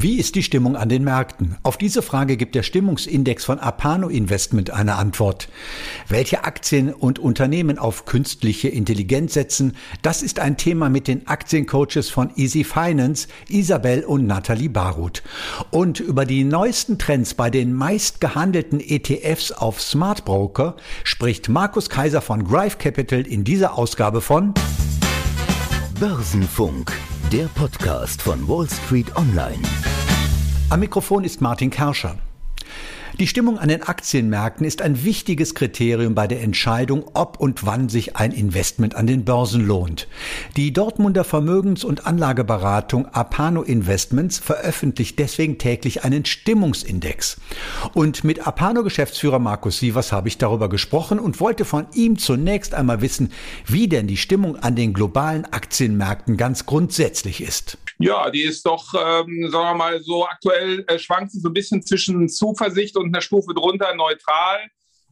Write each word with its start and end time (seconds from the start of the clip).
Wie 0.00 0.20
ist 0.20 0.36
die 0.36 0.44
Stimmung 0.44 0.76
an 0.76 0.88
den 0.88 1.02
Märkten? 1.02 1.56
Auf 1.64 1.76
diese 1.76 2.02
Frage 2.02 2.36
gibt 2.36 2.54
der 2.54 2.62
Stimmungsindex 2.62 3.44
von 3.44 3.58
Apano 3.58 4.08
Investment 4.08 4.70
eine 4.70 4.94
Antwort. 4.94 5.48
Welche 6.06 6.44
Aktien 6.44 6.94
und 6.94 7.18
Unternehmen 7.18 7.80
auf 7.80 8.04
künstliche 8.04 8.68
Intelligenz 8.68 9.34
setzen, 9.34 9.74
das 10.02 10.22
ist 10.22 10.38
ein 10.38 10.56
Thema 10.56 10.88
mit 10.88 11.08
den 11.08 11.26
Aktiencoaches 11.26 12.10
von 12.10 12.30
Easy 12.36 12.62
Finance, 12.62 13.26
Isabel 13.48 14.04
und 14.04 14.24
Nathalie 14.24 14.70
Baruth. 14.70 15.24
Und 15.72 15.98
über 15.98 16.26
die 16.26 16.44
neuesten 16.44 17.00
Trends 17.00 17.34
bei 17.34 17.50
den 17.50 17.72
meistgehandelten 17.72 18.78
ETFs 18.78 19.50
auf 19.50 19.82
Smart 19.82 20.24
Broker 20.24 20.76
spricht 21.02 21.48
Markus 21.48 21.90
Kaiser 21.90 22.20
von 22.20 22.44
Grive 22.44 22.76
Capital 22.78 23.22
in 23.22 23.42
dieser 23.42 23.76
Ausgabe 23.76 24.20
von 24.20 24.54
Börsenfunk 25.98 26.92
der 27.32 27.44
Podcast 27.48 28.22
von 28.22 28.48
Wall 28.48 28.66
Street 28.70 29.14
Online. 29.14 29.60
Am 30.70 30.80
Mikrofon 30.80 31.24
ist 31.24 31.42
Martin 31.42 31.68
Kerscher. 31.68 32.16
Die 33.20 33.26
Stimmung 33.26 33.58
an 33.58 33.68
den 33.68 33.82
Aktienmärkten 33.82 34.64
ist 34.64 34.80
ein 34.80 35.02
wichtiges 35.02 35.56
Kriterium 35.56 36.14
bei 36.14 36.28
der 36.28 36.40
Entscheidung, 36.40 37.04
ob 37.14 37.40
und 37.40 37.66
wann 37.66 37.88
sich 37.88 38.14
ein 38.14 38.30
Investment 38.30 38.94
an 38.94 39.08
den 39.08 39.24
Börsen 39.24 39.66
lohnt. 39.66 40.06
Die 40.56 40.72
Dortmunder 40.72 41.24
Vermögens- 41.24 41.82
und 41.82 42.06
Anlageberatung 42.06 43.06
Apano 43.06 43.62
Investments 43.62 44.38
veröffentlicht 44.38 45.18
deswegen 45.18 45.58
täglich 45.58 46.04
einen 46.04 46.26
Stimmungsindex. 46.26 47.40
Und 47.92 48.22
mit 48.22 48.46
Apano-Geschäftsführer 48.46 49.40
Markus 49.40 49.80
Sievers 49.80 50.12
habe 50.12 50.28
ich 50.28 50.38
darüber 50.38 50.68
gesprochen 50.68 51.18
und 51.18 51.40
wollte 51.40 51.64
von 51.64 51.88
ihm 51.94 52.18
zunächst 52.18 52.72
einmal 52.72 53.00
wissen, 53.00 53.32
wie 53.66 53.88
denn 53.88 54.06
die 54.06 54.16
Stimmung 54.16 54.54
an 54.54 54.76
den 54.76 54.92
globalen 54.92 55.44
Aktienmärkten 55.44 56.36
ganz 56.36 56.66
grundsätzlich 56.66 57.42
ist. 57.42 57.78
Ja, 57.98 58.30
die 58.30 58.42
ist 58.42 58.64
doch, 58.64 58.94
ähm, 58.94 59.48
sagen 59.50 59.70
wir 59.70 59.74
mal, 59.74 60.00
so 60.00 60.24
aktuell 60.24 60.84
äh, 60.86 60.98
schwankt 60.98 61.32
sie 61.32 61.40
so 61.40 61.48
ein 61.48 61.54
bisschen 61.54 61.82
zwischen 61.82 62.28
Zuversicht 62.28 62.96
und 62.96 63.06
einer 63.06 63.20
Stufe 63.20 63.52
drunter, 63.54 63.92
neutral. 63.94 64.60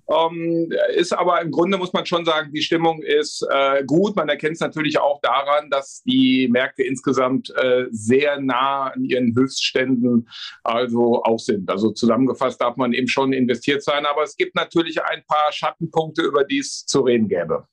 Ähm, 0.09 0.71
ist 0.95 1.13
aber 1.13 1.41
im 1.41 1.51
Grunde 1.51 1.79
muss 1.79 1.93
man 1.93 2.07
schon 2.07 2.25
sagen, 2.25 2.53
die 2.53 2.63
Stimmung 2.63 3.03
ist 3.03 3.45
äh, 3.51 3.83
gut. 3.85 4.15
Man 4.15 4.29
erkennt 4.29 4.55
es 4.55 4.61
natürlich 4.61 5.01
auch 5.01 5.21
daran, 5.21 5.69
dass 5.69 6.03
die 6.05 6.47
Märkte 6.49 6.85
insgesamt 6.85 7.51
äh, 7.57 7.87
sehr 7.91 8.41
nah 8.41 8.93
an 8.93 9.05
ihren 9.05 9.35
Höchstständen 9.35 10.29
also 10.63 11.25
auch 11.25 11.41
sind. 11.41 11.69
Also 11.69 11.91
zusammengefasst 11.91 12.61
darf 12.61 12.77
man 12.77 12.93
eben 12.93 13.09
schon 13.09 13.33
investiert 13.33 13.83
sein, 13.83 14.07
aber 14.07 14.23
es 14.23 14.37
gibt 14.37 14.55
natürlich 14.55 15.03
ein 15.03 15.25
paar 15.27 15.51
Schattenpunkte, 15.51 16.23
über 16.23 16.45
die 16.45 16.59
es 16.59 16.87
zu 16.87 17.01
reden 17.01 17.27
gäbe. 17.27 17.67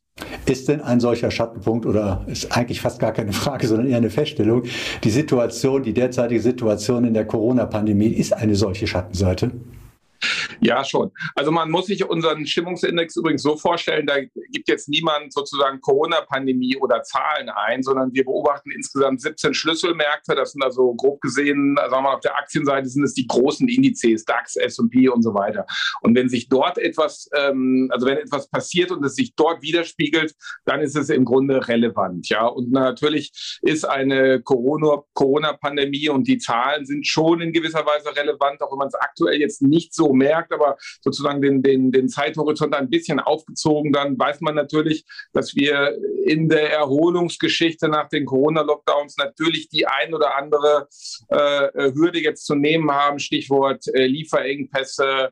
Ist 0.45 0.67
denn 0.67 0.81
ein 0.81 0.99
solcher 0.99 1.31
Schattenpunkt 1.31 1.85
oder 1.85 2.25
ist 2.27 2.55
eigentlich 2.55 2.81
fast 2.81 2.99
gar 2.99 3.13
keine 3.13 3.31
Frage, 3.31 3.67
sondern 3.67 3.87
eher 3.87 3.97
eine 3.97 4.09
Feststellung, 4.09 4.63
die 5.03 5.09
Situation, 5.09 5.83
die 5.83 5.93
derzeitige 5.93 6.41
Situation 6.41 7.05
in 7.05 7.13
der 7.13 7.25
Corona-Pandemie 7.25 8.09
ist 8.09 8.33
eine 8.33 8.55
solche 8.55 8.85
Schattenseite? 8.85 9.51
Ja, 10.61 10.83
schon. 10.83 11.11
Also 11.35 11.51
man 11.51 11.69
muss 11.69 11.87
sich 11.87 12.05
unseren 12.05 12.45
Stimmungsindex 12.45 13.15
übrigens 13.15 13.43
so 13.43 13.57
vorstellen, 13.57 14.05
da 14.05 14.19
gibt 14.21 14.67
jetzt 14.67 14.87
niemand 14.87 15.33
sozusagen 15.33 15.81
Corona-Pandemie 15.81 16.77
oder 16.77 17.03
Zahlen 17.03 17.49
ein, 17.49 17.83
sondern 17.83 18.13
wir 18.13 18.23
beobachten 18.23 18.71
insgesamt 18.71 19.21
17 19.21 19.53
Schlüsselmärkte. 19.53 20.35
Das 20.35 20.53
sind 20.53 20.63
also 20.63 20.93
grob 20.95 21.21
gesehen, 21.21 21.75
sagen 21.77 21.91
wir 21.91 22.01
mal, 22.01 22.13
auf 22.15 22.21
der 22.21 22.37
Aktienseite 22.37 22.87
sind 22.87 23.03
es 23.03 23.13
die 23.13 23.27
großen 23.27 23.67
Indizes, 23.67 24.25
DAX, 24.25 24.55
S&P 24.55 25.09
und 25.09 25.21
so 25.21 25.33
weiter. 25.33 25.65
Und 26.01 26.15
wenn 26.15 26.29
sich 26.29 26.47
dort 26.47 26.77
etwas, 26.77 27.29
ähm, 27.35 27.89
also 27.91 28.05
wenn 28.05 28.17
etwas 28.17 28.49
passiert 28.49 28.91
und 28.91 29.03
es 29.03 29.15
sich 29.15 29.35
dort 29.35 29.61
widerspiegelt, 29.61 30.33
dann 30.65 30.81
ist 30.81 30.95
es 30.95 31.09
im 31.09 31.25
Grunde 31.25 31.67
relevant. 31.67 32.29
Ja, 32.29 32.45
und 32.45 32.71
natürlich 32.71 33.59
ist 33.61 33.83
eine 33.85 34.41
Corona-Pandemie 34.41 36.09
und 36.09 36.27
die 36.27 36.37
Zahlen 36.37 36.85
sind 36.85 37.05
schon 37.07 37.41
in 37.41 37.51
gewisser 37.51 37.85
Weise 37.85 38.15
relevant, 38.15 38.61
auch 38.61 38.71
wenn 38.71 38.79
man 38.79 38.87
es 38.87 38.95
aktuell 38.95 39.39
jetzt 39.39 39.61
nicht 39.61 39.93
so 39.93 40.12
merkt, 40.13 40.53
aber 40.53 40.77
sozusagen 41.01 41.41
den, 41.41 41.61
den, 41.61 41.91
den 41.91 42.09
Zeithorizont 42.09 42.73
ein 42.75 42.89
bisschen 42.89 43.19
aufgezogen, 43.19 43.91
dann 43.91 44.17
weiß 44.17 44.41
man 44.41 44.55
natürlich, 44.55 45.05
dass 45.33 45.55
wir 45.55 45.97
in 46.25 46.49
der 46.49 46.71
Erholungsgeschichte 46.71 47.87
nach 47.89 48.09
den 48.09 48.25
Corona-Lockdowns 48.25 49.17
natürlich 49.17 49.69
die 49.69 49.87
ein 49.87 50.13
oder 50.13 50.35
andere 50.35 50.87
äh, 51.29 51.91
Hürde 51.93 52.19
jetzt 52.19 52.45
zu 52.45 52.55
nehmen 52.55 52.91
haben. 52.91 53.19
Stichwort 53.19 53.87
äh, 53.93 54.05
Lieferengpässe, 54.05 55.31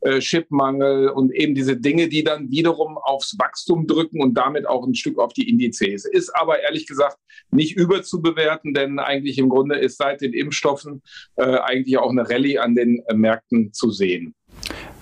äh, 0.00 0.20
Chipmangel 0.20 1.08
und 1.08 1.34
eben 1.34 1.54
diese 1.54 1.76
Dinge, 1.76 2.08
die 2.08 2.24
dann 2.24 2.50
wiederum 2.50 2.98
aufs 2.98 3.36
Wachstum 3.38 3.86
drücken 3.86 4.22
und 4.22 4.34
damit 4.34 4.68
auch 4.68 4.86
ein 4.86 4.94
Stück 4.94 5.18
auf 5.18 5.32
die 5.32 5.48
Indizes. 5.48 6.04
Ist 6.04 6.30
aber 6.34 6.60
ehrlich 6.60 6.86
gesagt 6.86 7.18
nicht 7.50 7.76
überzubewerten, 7.76 8.74
denn 8.74 8.98
eigentlich 8.98 9.38
im 9.38 9.48
Grunde 9.48 9.76
ist 9.76 9.98
seit 9.98 10.20
den 10.20 10.32
Impfstoffen 10.32 11.02
äh, 11.36 11.44
eigentlich 11.44 11.98
auch 11.98 12.10
eine 12.10 12.28
Rallye 12.28 12.58
an 12.58 12.74
den 12.74 13.02
äh, 13.06 13.14
Märkten 13.14 13.72
zu 13.72 13.90
sehen. 13.90 14.34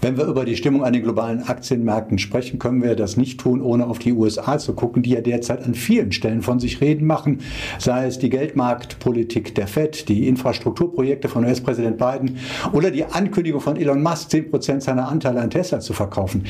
Wenn 0.03 0.17
wir 0.17 0.27
über 0.27 0.45
die 0.45 0.57
Stimmung 0.57 0.85
an 0.85 0.93
den 0.93 1.03
globalen 1.03 1.43
Aktienmärkten 1.43 2.19
sprechen, 2.19 2.59
können 2.59 2.83
wir 2.83 2.97
das 2.97 3.17
nicht 3.17 3.41
tun, 3.41 3.63
ohne 3.63 3.87
auf 3.87 3.99
die 3.99 4.13
USA 4.13 4.59
zu 4.59 4.75
gucken, 4.75 5.03
die 5.03 5.11
ja 5.11 5.21
derzeit 5.21 5.65
an 5.65 5.75
vielen 5.75 6.13
Stellen 6.13 6.43
von 6.43 6.61
sich 6.61 6.81
reden 6.81 7.07
machen. 7.07 7.41
Sei 7.79 8.07
es 8.07 8.19
die 8.19 8.31
Geldmarktpolitik 8.31 9.55
der 9.55 9.67
Fed, 9.67 10.09
die 10.09 10.29
Infrastrukturprojekte 10.29 11.29
von 11.29 11.45
US-Präsident 11.45 11.99
Biden 11.99 12.37
oder 12.73 12.91
die 12.91 13.05
Ankündigung 13.05 13.61
von 13.61 13.77
Elon 13.77 14.03
Musk, 14.03 14.31
10 14.31 14.51
Prozent 14.51 14.83
seiner 14.83 15.09
Anteile 15.09 15.41
an 15.41 15.51
Tesla 15.51 15.81
zu 15.81 15.93
verkaufen. 15.93 16.45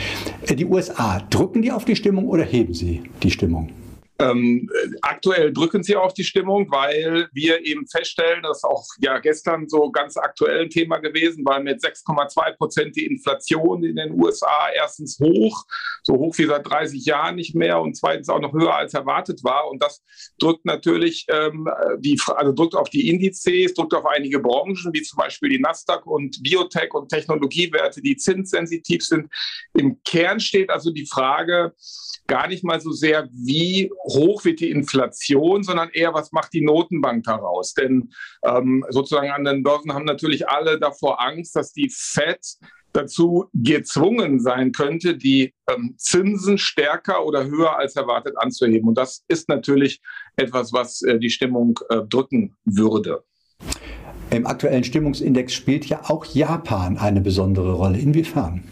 Äh, 0.47 0.57
die 0.57 0.67
USA, 0.67 1.21
drücken 1.31 1.63
die 1.63 1.73
auf 1.73 1.85
die 1.85 1.97
Stimmung 1.97 2.27
oder 2.29 2.43
heben 2.43 2.75
sie 2.75 3.05
die 3.23 3.31
Stimmung? 3.31 3.71
Ähm, 4.19 4.71
aktuell 5.03 5.53
drücken 5.53 5.83
sie 5.83 5.95
auf 5.95 6.15
die 6.15 6.25
Stimmung, 6.25 6.71
weil 6.71 7.29
wir 7.33 7.67
eben 7.67 7.87
feststellen, 7.87 8.43
das 8.43 8.59
ist 8.59 8.65
auch 8.65 8.87
ja 8.99 9.19
gestern 9.19 9.69
so 9.69 9.91
ganz 9.91 10.17
aktuell 10.17 10.63
ein 10.63 10.71
Thema 10.71 10.99
gewesen, 10.99 11.45
weil 11.45 11.63
mit 11.63 11.83
6,2 11.83 12.57
Prozent 12.57 12.97
die 12.97 13.05
Inflation 13.05 13.85
in 13.85 13.97
den 13.97 14.19
USA 14.19 14.71
erstens 14.75 15.19
hoch, 15.21 15.65
so 16.03 16.15
hoch 16.15 16.37
wie 16.39 16.47
seit 16.47 16.67
30 16.67 17.05
Jahren 17.05 17.37
nicht 17.37 17.55
mehr 17.55 17.81
und 17.81 17.95
zweitens 17.97 18.31
auch 18.31 18.41
noch 18.41 18.55
höher 18.55 18.75
als 18.75 18.95
erwartet 18.95 19.45
war. 19.45 19.69
Und 19.69 19.83
das 19.83 20.03
drückt 20.39 20.65
natürlich 20.65 21.27
ähm, 21.29 21.69
die, 21.99 22.19
also 22.27 22.53
drückt 22.53 22.75
auf 22.75 22.89
die 22.89 23.11
Indizes, 23.11 23.75
drückt 23.75 23.93
auf 23.93 24.07
einige 24.07 24.39
Branchen, 24.39 24.95
wie 24.95 25.03
zum 25.03 25.19
Beispiel 25.19 25.51
die 25.51 25.61
Nasdaq 25.61 26.07
und 26.07 26.43
Biotech 26.43 26.95
und 26.95 27.11
Technologiewerte, 27.11 28.01
die 28.01 28.17
zinssensitiv 28.17 29.05
sind. 29.05 29.29
Im 29.75 30.01
Kern 30.05 30.41
steht 30.41 30.71
also 30.71 30.91
die 30.91 31.07
Frage, 31.07 31.75
gar 32.27 32.49
nicht 32.49 32.65
mal 32.65 32.81
so 32.81 32.91
sehr, 32.91 33.29
wie 33.33 33.91
hoch 34.07 34.45
wird 34.45 34.61
die 34.61 34.71
Inflation, 34.71 35.63
sondern 35.63 35.91
eher, 35.91 36.15
was 36.15 36.33
macht 36.33 36.53
die 36.53 36.65
Notenbank 36.65 37.25
daraus? 37.25 37.75
Denn 37.75 38.11
ähm, 38.45 38.85
sozusagen 38.91 39.31
an 39.31 39.45
den 39.45 39.63
Börsen 39.63 39.93
haben 39.93 40.05
natürlich 40.05 40.49
alle 40.49 40.79
davor 40.79 41.21
Angst, 41.21 41.57
dass 41.57 41.73
die 41.73 41.91
Fed 41.93 42.41
dazu 42.93 43.51
gezwungen 43.53 44.41
sein 44.41 44.73
könnte, 44.73 45.17
die 45.17 45.53
ähm, 45.71 45.95
Zinsen 45.99 46.57
stärker 46.57 47.25
oder 47.27 47.45
höher 47.45 47.77
als 47.77 47.95
erwartet 47.97 48.35
anzuheben. 48.39 48.89
Und 48.89 48.97
das 48.97 49.25
ist 49.29 49.49
natürlich 49.49 50.01
etwas, 50.37 50.73
was 50.73 51.03
äh, 51.03 51.19
die 51.19 51.31
Stimmung 51.31 51.79
äh, 51.91 52.01
drücken 52.09 52.57
würde. 52.65 53.23
Im 54.31 54.47
aktuellen 54.47 54.85
Stimmungsindex 54.85 55.53
spielt 55.53 55.87
ja 55.87 56.01
auch 56.05 56.25
Japan 56.25 56.99
eine 56.99 57.21
besondere 57.21 57.75
Rolle. 57.75 57.99
Inwiefern? 57.99 58.65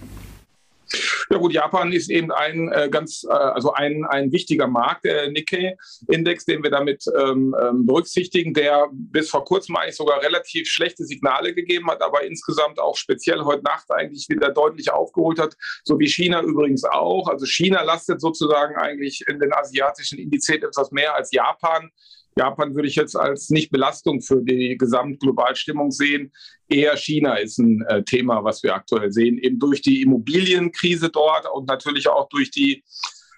Ja 1.31 1.39
gut, 1.39 1.53
Japan 1.53 1.93
ist 1.93 2.11
eben 2.11 2.31
ein 2.33 2.71
äh, 2.73 2.89
ganz, 2.91 3.25
äh, 3.25 3.33
also 3.33 3.73
ein, 3.73 4.05
ein 4.05 4.33
wichtiger 4.33 4.67
Markt, 4.67 5.05
der 5.05 5.31
Nikkei-Index, 5.31 6.45
den 6.45 6.63
wir 6.63 6.71
damit 6.71 7.05
ähm, 7.19 7.55
ähm, 7.61 7.87
berücksichtigen, 7.87 8.55
der 8.55 8.87
bis 8.93 9.31
vor 9.31 9.45
kurzem 9.45 9.77
eigentlich 9.77 9.97
sogar 9.97 10.23
relativ 10.23 10.69
schlechte 10.69 11.05
Signale 11.05 11.55
gegeben 11.55 11.91
hat, 11.91 12.03
aber 12.03 12.25
insgesamt 12.25 12.79
auch 12.79 12.97
speziell 12.97 13.41
heute 13.43 13.63
Nacht 13.63 13.91
eigentlich 13.91 14.29
wieder 14.29 14.51
deutlich 14.51 14.93
aufgeholt 14.93 15.39
hat, 15.39 15.57
so 15.85 15.99
wie 15.99 16.09
China 16.09 16.43
übrigens 16.43 16.85
auch. 16.85 17.29
Also 17.29 17.47
China 17.47 17.83
lastet 17.83 18.21
sozusagen 18.21 18.77
eigentlich 18.77 19.25
in 19.27 19.39
den 19.39 19.53
asiatischen 19.53 20.19
Indizes 20.19 20.63
etwas 20.63 20.91
mehr 20.91 21.15
als 21.15 21.33
Japan. 21.33 21.91
Japan 22.37 22.75
würde 22.75 22.89
ich 22.89 22.97
jetzt 22.97 23.17
als 23.17 23.51
nicht 23.51 23.71
Belastung 23.71 24.21
für 24.21 24.43
die 24.43 24.77
Gesamtglobalstimmung 24.77 25.91
sehen. 25.91 26.33
Eher 26.69 26.97
China 26.97 27.37
ist 27.37 27.59
ein 27.59 27.83
äh, 27.89 28.03
Thema, 28.03 28.43
was 28.43 28.63
wir 28.63 28.75
aktuell 28.75 29.13
sehen, 29.13 29.39
eben 29.39 29.59
durch 29.59 29.83
die 29.83 30.03
Immobilienkrise 30.03 31.11
dort 31.11 31.47
und 31.53 31.69
natürlich 31.69 32.09
auch 32.09 32.29
durch 32.29 32.51
die 32.51 32.83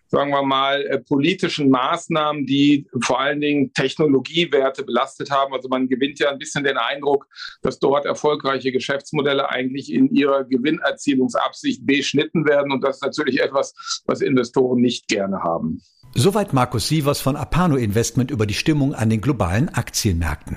sagen 0.08 0.31
wir 0.31 0.43
mal, 0.43 0.82
äh, 0.87 0.98
politischen 0.98 1.69
Maßnahmen, 1.70 2.46
die 2.46 2.87
vor 3.02 3.20
allen 3.20 3.40
Dingen 3.40 3.72
Technologiewerte 3.72 4.84
belastet 4.84 5.31
haben. 5.31 5.52
Also 5.52 5.69
man 5.69 5.88
gewinnt 5.88 6.19
ja 6.19 6.31
ein 6.31 6.38
bisschen 6.38 6.64
den 6.64 6.76
Eindruck, 6.76 7.26
dass 7.62 7.78
dort 7.78 8.06
erfolgreiche 8.06 8.72
Geschäftsmodelle 8.72 9.49
eigentlich 9.50 9.92
in 9.92 10.08
ihrer 10.14 10.44
Gewinnerzielungsabsicht 10.44 11.84
beschnitten 11.87 12.46
werden. 12.46 12.72
Und 12.72 12.84
das 12.84 12.96
ist 12.96 13.02
natürlich 13.02 13.40
etwas, 13.40 14.02
was 14.06 14.20
Investoren 14.20 14.81
nicht 14.81 15.08
gerne 15.08 15.42
haben. 15.42 15.82
Soweit 16.18 16.54
Markus 16.54 16.88
Sievers 16.88 17.20
von 17.20 17.36
Apano 17.36 17.76
Investment 17.76 18.30
über 18.30 18.46
die 18.46 18.54
Stimmung 18.54 18.94
an 18.94 19.10
den 19.10 19.20
globalen 19.20 19.68
Aktienmärkten. 19.68 20.56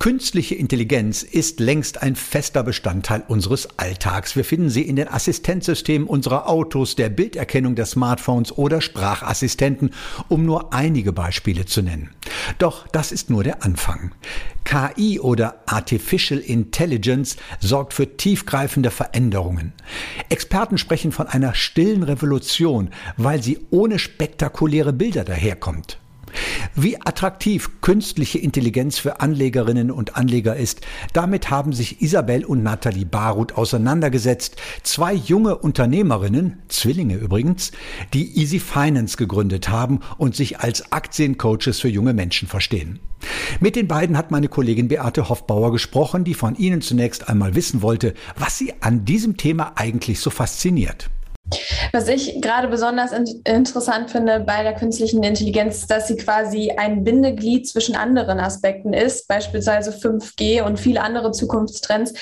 Künstliche 0.00 0.54
Intelligenz 0.54 1.22
ist 1.22 1.60
längst 1.60 2.00
ein 2.00 2.16
fester 2.16 2.62
Bestandteil 2.62 3.22
unseres 3.28 3.68
Alltags. 3.78 4.34
Wir 4.34 4.46
finden 4.46 4.70
sie 4.70 4.80
in 4.80 4.96
den 4.96 5.08
Assistenzsystemen 5.08 6.08
unserer 6.08 6.48
Autos, 6.48 6.96
der 6.96 7.10
Bilderkennung 7.10 7.74
der 7.74 7.84
Smartphones 7.84 8.56
oder 8.56 8.80
Sprachassistenten, 8.80 9.90
um 10.28 10.46
nur 10.46 10.72
einige 10.72 11.12
Beispiele 11.12 11.66
zu 11.66 11.82
nennen. 11.82 12.08
Doch 12.56 12.88
das 12.88 13.12
ist 13.12 13.28
nur 13.28 13.44
der 13.44 13.62
Anfang. 13.62 14.12
KI 14.64 15.20
oder 15.20 15.60
Artificial 15.66 16.40
Intelligence 16.40 17.36
sorgt 17.58 17.92
für 17.92 18.16
tiefgreifende 18.16 18.90
Veränderungen. 18.90 19.74
Experten 20.30 20.78
sprechen 20.78 21.12
von 21.12 21.26
einer 21.26 21.52
stillen 21.52 22.04
Revolution, 22.04 22.88
weil 23.18 23.42
sie 23.42 23.66
ohne 23.68 23.98
spektakuläre 23.98 24.94
Bilder 24.94 25.24
daherkommt. 25.24 25.99
Wie 26.74 27.00
attraktiv 27.00 27.80
künstliche 27.80 28.38
Intelligenz 28.38 28.98
für 28.98 29.20
Anlegerinnen 29.20 29.90
und 29.90 30.16
Anleger 30.16 30.56
ist, 30.56 30.80
damit 31.12 31.50
haben 31.50 31.72
sich 31.72 32.00
Isabel 32.02 32.44
und 32.44 32.62
Nathalie 32.62 33.06
Baruth 33.06 33.52
auseinandergesetzt, 33.56 34.56
zwei 34.82 35.14
junge 35.14 35.56
Unternehmerinnen, 35.56 36.62
Zwillinge 36.68 37.16
übrigens, 37.16 37.72
die 38.14 38.38
Easy 38.38 38.58
Finance 38.58 39.16
gegründet 39.16 39.68
haben 39.68 40.00
und 40.18 40.36
sich 40.36 40.60
als 40.60 40.92
Aktiencoaches 40.92 41.80
für 41.80 41.88
junge 41.88 42.14
Menschen 42.14 42.48
verstehen. 42.48 43.00
Mit 43.60 43.76
den 43.76 43.88
beiden 43.88 44.16
hat 44.16 44.30
meine 44.30 44.48
Kollegin 44.48 44.88
Beate 44.88 45.28
Hoffbauer 45.28 45.72
gesprochen, 45.72 46.24
die 46.24 46.34
von 46.34 46.56
Ihnen 46.56 46.80
zunächst 46.80 47.28
einmal 47.28 47.54
wissen 47.54 47.82
wollte, 47.82 48.14
was 48.36 48.56
sie 48.56 48.74
an 48.80 49.04
diesem 49.04 49.36
Thema 49.36 49.72
eigentlich 49.76 50.20
so 50.20 50.30
fasziniert. 50.30 51.10
Was 51.92 52.08
ich 52.08 52.40
gerade 52.40 52.68
besonders 52.68 53.12
in 53.12 53.24
interessant 53.44 54.10
finde 54.10 54.40
bei 54.40 54.62
der 54.62 54.74
künstlichen 54.74 55.22
Intelligenz, 55.22 55.78
ist, 55.78 55.90
dass 55.90 56.08
sie 56.08 56.16
quasi 56.16 56.72
ein 56.76 57.04
Bindeglied 57.04 57.68
zwischen 57.68 57.96
anderen 57.96 58.38
Aspekten 58.38 58.92
ist, 58.92 59.28
beispielsweise 59.28 59.90
5G 59.90 60.62
und 60.62 60.78
viele 60.78 61.02
andere 61.02 61.32
Zukunftstrends, 61.32 62.14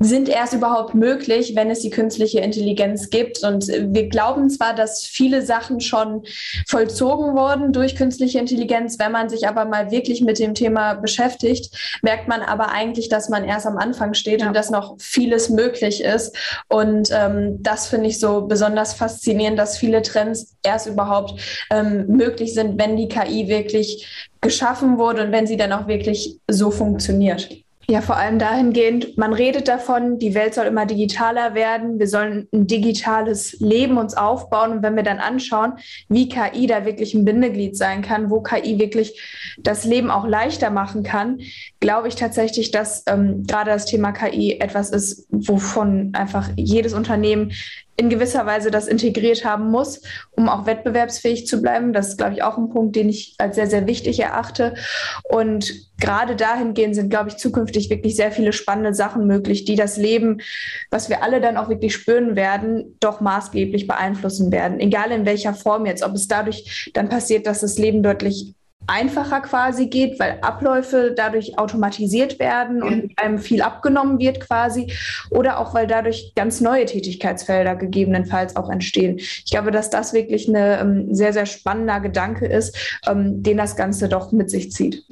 sind 0.00 0.28
erst 0.28 0.52
überhaupt 0.52 0.94
möglich, 0.94 1.54
wenn 1.54 1.70
es 1.70 1.80
die 1.80 1.90
künstliche 1.90 2.40
Intelligenz 2.40 3.10
gibt. 3.10 3.42
Und 3.42 3.68
wir 3.68 4.08
glauben 4.08 4.50
zwar, 4.50 4.74
dass 4.74 5.04
viele 5.04 5.42
Sachen 5.42 5.80
schon 5.80 6.22
vollzogen 6.66 7.34
wurden 7.34 7.72
durch 7.72 7.96
künstliche 7.96 8.38
Intelligenz. 8.38 8.98
Wenn 8.98 9.12
man 9.12 9.28
sich 9.28 9.48
aber 9.48 9.64
mal 9.64 9.90
wirklich 9.90 10.20
mit 10.20 10.38
dem 10.38 10.54
Thema 10.54 10.94
beschäftigt, 10.94 11.98
merkt 12.02 12.28
man 12.28 12.42
aber 12.42 12.70
eigentlich, 12.70 13.08
dass 13.08 13.28
man 13.28 13.44
erst 13.44 13.66
am 13.66 13.78
Anfang 13.78 14.14
steht 14.14 14.40
ja. 14.40 14.48
und 14.48 14.54
dass 14.54 14.70
noch 14.70 14.96
vieles 14.98 15.48
möglich 15.48 16.02
ist. 16.02 16.36
Und 16.68 17.10
ähm, 17.12 17.62
das 17.62 17.86
finde 17.86 18.08
ich 18.08 18.20
so 18.20 18.43
besonders 18.48 18.94
faszinierend, 18.94 19.58
dass 19.58 19.78
viele 19.78 20.02
Trends 20.02 20.56
erst 20.62 20.86
überhaupt 20.86 21.40
ähm, 21.70 22.06
möglich 22.06 22.54
sind, 22.54 22.78
wenn 22.78 22.96
die 22.96 23.08
KI 23.08 23.48
wirklich 23.48 24.30
geschaffen 24.40 24.98
wurde 24.98 25.24
und 25.24 25.32
wenn 25.32 25.46
sie 25.46 25.56
dann 25.56 25.72
auch 25.72 25.86
wirklich 25.86 26.38
so 26.48 26.70
funktioniert. 26.70 27.48
Ja, 27.86 28.00
vor 28.00 28.16
allem 28.16 28.38
dahingehend, 28.38 29.18
man 29.18 29.34
redet 29.34 29.68
davon, 29.68 30.18
die 30.18 30.34
Welt 30.34 30.54
soll 30.54 30.64
immer 30.64 30.86
digitaler 30.86 31.54
werden, 31.54 31.98
wir 31.98 32.08
sollen 32.08 32.48
ein 32.50 32.66
digitales 32.66 33.60
Leben 33.60 33.98
uns 33.98 34.16
aufbauen. 34.16 34.72
Und 34.72 34.82
wenn 34.82 34.96
wir 34.96 35.02
dann 35.02 35.18
anschauen, 35.18 35.74
wie 36.08 36.30
KI 36.30 36.66
da 36.66 36.86
wirklich 36.86 37.12
ein 37.12 37.26
Bindeglied 37.26 37.76
sein 37.76 38.00
kann, 38.00 38.30
wo 38.30 38.40
KI 38.40 38.78
wirklich 38.78 39.20
das 39.58 39.84
Leben 39.84 40.10
auch 40.10 40.26
leichter 40.26 40.70
machen 40.70 41.02
kann, 41.02 41.40
glaube 41.80 42.08
ich 42.08 42.14
tatsächlich, 42.14 42.70
dass 42.70 43.04
ähm, 43.06 43.44
gerade 43.46 43.70
das 43.70 43.84
Thema 43.84 44.12
KI 44.12 44.60
etwas 44.60 44.88
ist, 44.88 45.26
wovon 45.30 46.10
einfach 46.14 46.48
jedes 46.56 46.94
Unternehmen 46.94 47.52
in 47.96 48.10
gewisser 48.10 48.44
Weise 48.46 48.70
das 48.70 48.88
integriert 48.88 49.44
haben 49.44 49.70
muss, 49.70 50.02
um 50.32 50.48
auch 50.48 50.66
wettbewerbsfähig 50.66 51.46
zu 51.46 51.62
bleiben. 51.62 51.92
Das 51.92 52.08
ist, 52.08 52.18
glaube 52.18 52.34
ich, 52.34 52.42
auch 52.42 52.58
ein 52.58 52.70
Punkt, 52.70 52.96
den 52.96 53.08
ich 53.08 53.34
als 53.38 53.54
sehr, 53.54 53.68
sehr 53.68 53.86
wichtig 53.86 54.20
erachte. 54.20 54.74
Und 55.22 55.72
gerade 56.00 56.34
dahingehend 56.34 56.96
sind, 56.96 57.10
glaube 57.10 57.28
ich, 57.28 57.36
zukünftig 57.36 57.90
wirklich 57.90 58.16
sehr 58.16 58.32
viele 58.32 58.52
spannende 58.52 58.94
Sachen 58.94 59.26
möglich, 59.26 59.64
die 59.64 59.76
das 59.76 59.96
Leben, 59.96 60.40
was 60.90 61.08
wir 61.08 61.22
alle 61.22 61.40
dann 61.40 61.56
auch 61.56 61.68
wirklich 61.68 61.94
spüren 61.94 62.34
werden, 62.34 62.96
doch 63.00 63.20
maßgeblich 63.20 63.86
beeinflussen 63.86 64.50
werden. 64.50 64.80
Egal 64.80 65.12
in 65.12 65.24
welcher 65.24 65.54
Form 65.54 65.86
jetzt, 65.86 66.02
ob 66.02 66.14
es 66.14 66.26
dadurch 66.26 66.90
dann 66.94 67.08
passiert, 67.08 67.46
dass 67.46 67.60
das 67.60 67.78
Leben 67.78 68.02
deutlich 68.02 68.54
einfacher 68.86 69.40
quasi 69.40 69.86
geht, 69.86 70.18
weil 70.20 70.38
Abläufe 70.42 71.14
dadurch 71.16 71.58
automatisiert 71.58 72.38
werden 72.38 72.82
und 72.82 73.12
einem 73.16 73.38
viel 73.38 73.62
abgenommen 73.62 74.18
wird 74.18 74.40
quasi 74.40 74.92
oder 75.30 75.58
auch 75.58 75.74
weil 75.74 75.86
dadurch 75.86 76.32
ganz 76.34 76.60
neue 76.60 76.84
Tätigkeitsfelder 76.84 77.76
gegebenenfalls 77.76 78.56
auch 78.56 78.70
entstehen. 78.70 79.16
Ich 79.18 79.50
glaube, 79.50 79.70
dass 79.70 79.90
das 79.90 80.12
wirklich 80.12 80.48
ein 80.48 80.54
ähm, 80.56 81.14
sehr, 81.14 81.32
sehr 81.32 81.46
spannender 81.46 82.00
Gedanke 82.00 82.46
ist, 82.46 82.76
ähm, 83.06 83.42
den 83.42 83.56
das 83.56 83.76
Ganze 83.76 84.08
doch 84.08 84.32
mit 84.32 84.50
sich 84.50 84.72
zieht. 84.72 85.04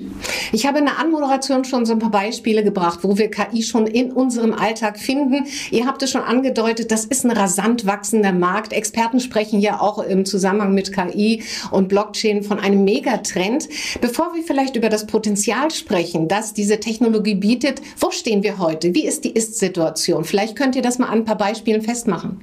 Ich 0.53 0.67
habe 0.67 0.79
in 0.79 0.85
der 0.85 0.99
Anmoderation 0.99 1.65
schon 1.65 1.87
so 1.87 1.95
ein 1.95 1.99
paar 1.99 2.11
Beispiele 2.11 2.63
gebracht, 2.63 3.01
wo 3.03 3.17
wir 3.17 3.31
KI 3.31 3.63
schon 3.63 3.87
in 3.87 4.13
unserem 4.13 4.53
Alltag 4.53 4.99
finden. 4.99 5.47
Ihr 5.71 5.87
habt 5.87 6.03
es 6.03 6.11
schon 6.11 6.23
angedeutet, 6.23 6.91
das 6.91 7.05
ist 7.05 7.25
ein 7.25 7.31
rasant 7.31 7.87
wachsender 7.87 8.33
Markt. 8.33 8.73
Experten 8.73 9.21
sprechen 9.21 9.61
ja 9.61 9.81
auch 9.81 9.99
im 9.99 10.25
Zusammenhang 10.25 10.75
mit 10.75 10.93
KI 10.93 11.43
und 11.71 11.89
Blockchain 11.89 12.43
von 12.43 12.59
einem 12.59 12.85
Megatrend 12.85 13.62
sind. 13.63 14.01
Bevor 14.01 14.35
wir 14.35 14.43
vielleicht 14.43 14.77
über 14.77 14.89
das 14.89 15.07
Potenzial 15.07 15.71
sprechen, 15.71 16.29
das 16.29 16.55
diese 16.55 16.81
Technologie 16.81 17.35
bietet, 17.35 17.81
wo 17.99 18.11
stehen 18.11 18.43
wir 18.43 18.59
heute? 18.59 18.95
Wie 18.95 19.07
ist 19.07 19.25
die 19.25 19.33
Ist-Situation? 19.33 20.25
Vielleicht 20.25 20.57
könnt 20.57 20.77
ihr 20.77 20.83
das 20.83 20.99
mal 20.99 21.07
an 21.07 21.21
ein 21.21 21.25
paar 21.25 21.39
Beispielen 21.39 21.83
festmachen. 21.83 22.41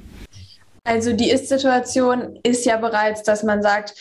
Also 0.84 1.14
die 1.14 1.30
Ist-Situation 1.30 2.40
ist 2.44 2.66
ja 2.66 2.78
bereits, 2.78 3.24
dass 3.24 3.44
man 3.44 3.62
sagt, 3.62 3.94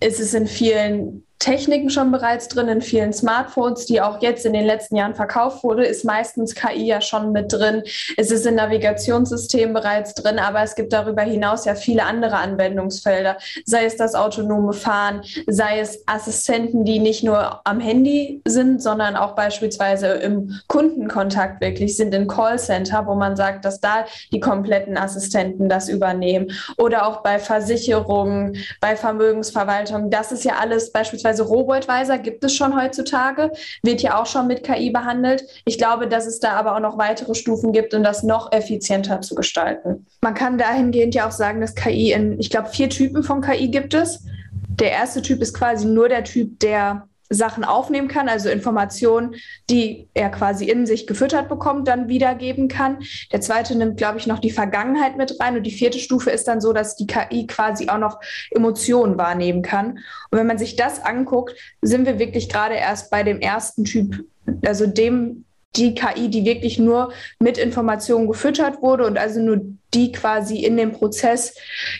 es 0.00 0.20
ist 0.20 0.34
in 0.34 0.46
vielen 0.46 1.23
Techniken 1.38 1.90
schon 1.90 2.10
bereits 2.10 2.48
drin 2.48 2.68
in 2.68 2.80
vielen 2.80 3.12
Smartphones, 3.12 3.84
die 3.86 4.00
auch 4.00 4.22
jetzt 4.22 4.46
in 4.46 4.54
den 4.54 4.64
letzten 4.64 4.96
Jahren 4.96 5.14
verkauft 5.14 5.62
wurde, 5.62 5.84
ist 5.84 6.04
meistens 6.04 6.54
KI 6.54 6.86
ja 6.86 7.00
schon 7.00 7.32
mit 7.32 7.52
drin. 7.52 7.82
Es 8.16 8.30
ist 8.30 8.46
in 8.46 8.54
Navigationssystemen 8.54 9.74
bereits 9.74 10.14
drin, 10.14 10.38
aber 10.38 10.62
es 10.62 10.74
gibt 10.74 10.92
darüber 10.92 11.22
hinaus 11.22 11.66
ja 11.66 11.74
viele 11.74 12.04
andere 12.04 12.36
Anwendungsfelder, 12.36 13.36
sei 13.66 13.84
es 13.84 13.96
das 13.96 14.14
autonome 14.14 14.72
Fahren, 14.72 15.22
sei 15.46 15.80
es 15.80 16.02
Assistenten, 16.06 16.84
die 16.84 16.98
nicht 16.98 17.24
nur 17.24 17.60
am 17.66 17.78
Handy 17.78 18.40
sind, 18.46 18.82
sondern 18.82 19.14
auch 19.14 19.34
beispielsweise 19.34 20.06
im 20.06 20.58
Kundenkontakt 20.68 21.60
wirklich 21.60 21.96
sind, 21.96 22.14
in 22.14 22.26
Callcenter, 22.26 23.06
wo 23.06 23.14
man 23.14 23.36
sagt, 23.36 23.64
dass 23.64 23.80
da 23.80 24.06
die 24.32 24.40
kompletten 24.40 24.96
Assistenten 24.96 25.68
das 25.68 25.90
übernehmen 25.90 26.52
oder 26.78 27.06
auch 27.06 27.22
bei 27.22 27.38
Versicherungen, 27.38 28.56
bei 28.80 28.96
Vermögensverwaltung. 28.96 30.10
Das 30.10 30.32
ist 30.32 30.44
ja 30.44 30.54
alles 30.60 30.90
beispielsweise 30.90 31.33
Beispielsweise 31.34 31.42
Robotweiser 31.42 32.18
gibt 32.18 32.44
es 32.44 32.54
schon 32.54 32.76
heutzutage, 32.80 33.50
wird 33.82 34.02
ja 34.02 34.20
auch 34.20 34.26
schon 34.26 34.46
mit 34.46 34.62
KI 34.62 34.90
behandelt. 34.90 35.44
Ich 35.64 35.78
glaube, 35.78 36.06
dass 36.06 36.26
es 36.26 36.38
da 36.38 36.52
aber 36.52 36.76
auch 36.76 36.80
noch 36.80 36.98
weitere 36.98 37.34
Stufen 37.34 37.72
gibt, 37.72 37.94
um 37.94 38.02
das 38.02 38.22
noch 38.22 38.52
effizienter 38.52 39.20
zu 39.20 39.34
gestalten. 39.34 40.06
Man 40.20 40.34
kann 40.34 40.58
dahingehend 40.58 41.14
ja 41.14 41.26
auch 41.26 41.32
sagen, 41.32 41.60
dass 41.60 41.74
KI 41.74 42.12
in, 42.12 42.38
ich 42.38 42.50
glaube, 42.50 42.68
vier 42.68 42.88
Typen 42.88 43.22
von 43.22 43.40
KI 43.40 43.68
gibt 43.68 43.94
es. 43.94 44.24
Der 44.68 44.92
erste 44.92 45.22
Typ 45.22 45.40
ist 45.40 45.54
quasi 45.54 45.86
nur 45.86 46.08
der 46.08 46.24
Typ, 46.24 46.60
der 46.60 47.08
Sachen 47.30 47.64
aufnehmen 47.64 48.08
kann, 48.08 48.28
also 48.28 48.48
Informationen, 48.48 49.36
die 49.70 50.08
er 50.14 50.30
quasi 50.30 50.68
in 50.68 50.86
sich 50.86 51.06
gefüttert 51.06 51.48
bekommt, 51.48 51.88
dann 51.88 52.08
wiedergeben 52.08 52.68
kann. 52.68 52.98
Der 53.32 53.40
zweite 53.40 53.76
nimmt, 53.76 53.96
glaube 53.96 54.18
ich, 54.18 54.26
noch 54.26 54.38
die 54.38 54.50
Vergangenheit 54.50 55.16
mit 55.16 55.40
rein. 55.40 55.56
Und 55.56 55.62
die 55.62 55.70
vierte 55.70 55.98
Stufe 55.98 56.30
ist 56.30 56.48
dann 56.48 56.60
so, 56.60 56.72
dass 56.72 56.96
die 56.96 57.06
KI 57.06 57.46
quasi 57.46 57.88
auch 57.88 57.98
noch 57.98 58.20
Emotionen 58.50 59.16
wahrnehmen 59.18 59.62
kann. 59.62 59.98
Und 60.30 60.38
wenn 60.38 60.46
man 60.46 60.58
sich 60.58 60.76
das 60.76 61.02
anguckt, 61.02 61.54
sind 61.80 62.06
wir 62.06 62.18
wirklich 62.18 62.48
gerade 62.48 62.74
erst 62.74 63.10
bei 63.10 63.22
dem 63.22 63.40
ersten 63.40 63.84
Typ, 63.84 64.24
also 64.64 64.86
dem 64.86 65.44
die 65.76 65.94
KI, 65.94 66.28
die 66.28 66.44
wirklich 66.44 66.78
nur 66.78 67.12
mit 67.38 67.58
Informationen 67.58 68.28
gefüttert 68.28 68.80
wurde 68.82 69.06
und 69.06 69.18
also 69.18 69.40
nur 69.40 69.60
die 69.92 70.12
quasi 70.12 70.64
in 70.64 70.76
dem 70.76 70.92
Prozess 70.92 71.56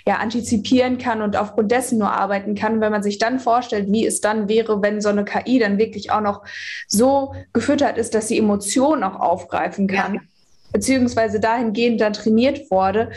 ja 0.07 0.17
antizipieren 0.17 0.99
kann 0.99 1.23
und 1.23 1.37
aufgrund 1.37 1.73
dessen 1.73 1.99
nur 1.99 2.13
arbeiten 2.13 2.55
kann. 2.55 2.81
Wenn 2.81 2.93
man 2.93 3.03
sich 3.03 3.19
dann 3.19 3.41
vorstellt, 3.41 3.91
wie 3.91 4.07
es 4.07 4.21
dann 4.21 4.49
wäre, 4.49 4.83
wenn 4.83 5.01
so 5.01 5.09
eine 5.09 5.25
KI 5.25 5.59
dann 5.59 5.79
wirklich 5.79 6.11
auch 6.11 6.21
noch 6.21 6.43
so 6.89 7.35
gefüttert 7.53 7.99
ist, 7.99 8.15
dass 8.15 8.29
sie 8.29 8.39
Emotionen 8.39 9.03
auch 9.03 9.19
aufgreifen 9.19 9.87
kann. 9.87 10.15
Ja 10.15 10.21
beziehungsweise 10.75 11.41
dahingehend 11.41 12.01
dann 12.01 12.13
trainiert 12.13 12.69
wurde, 12.71 13.13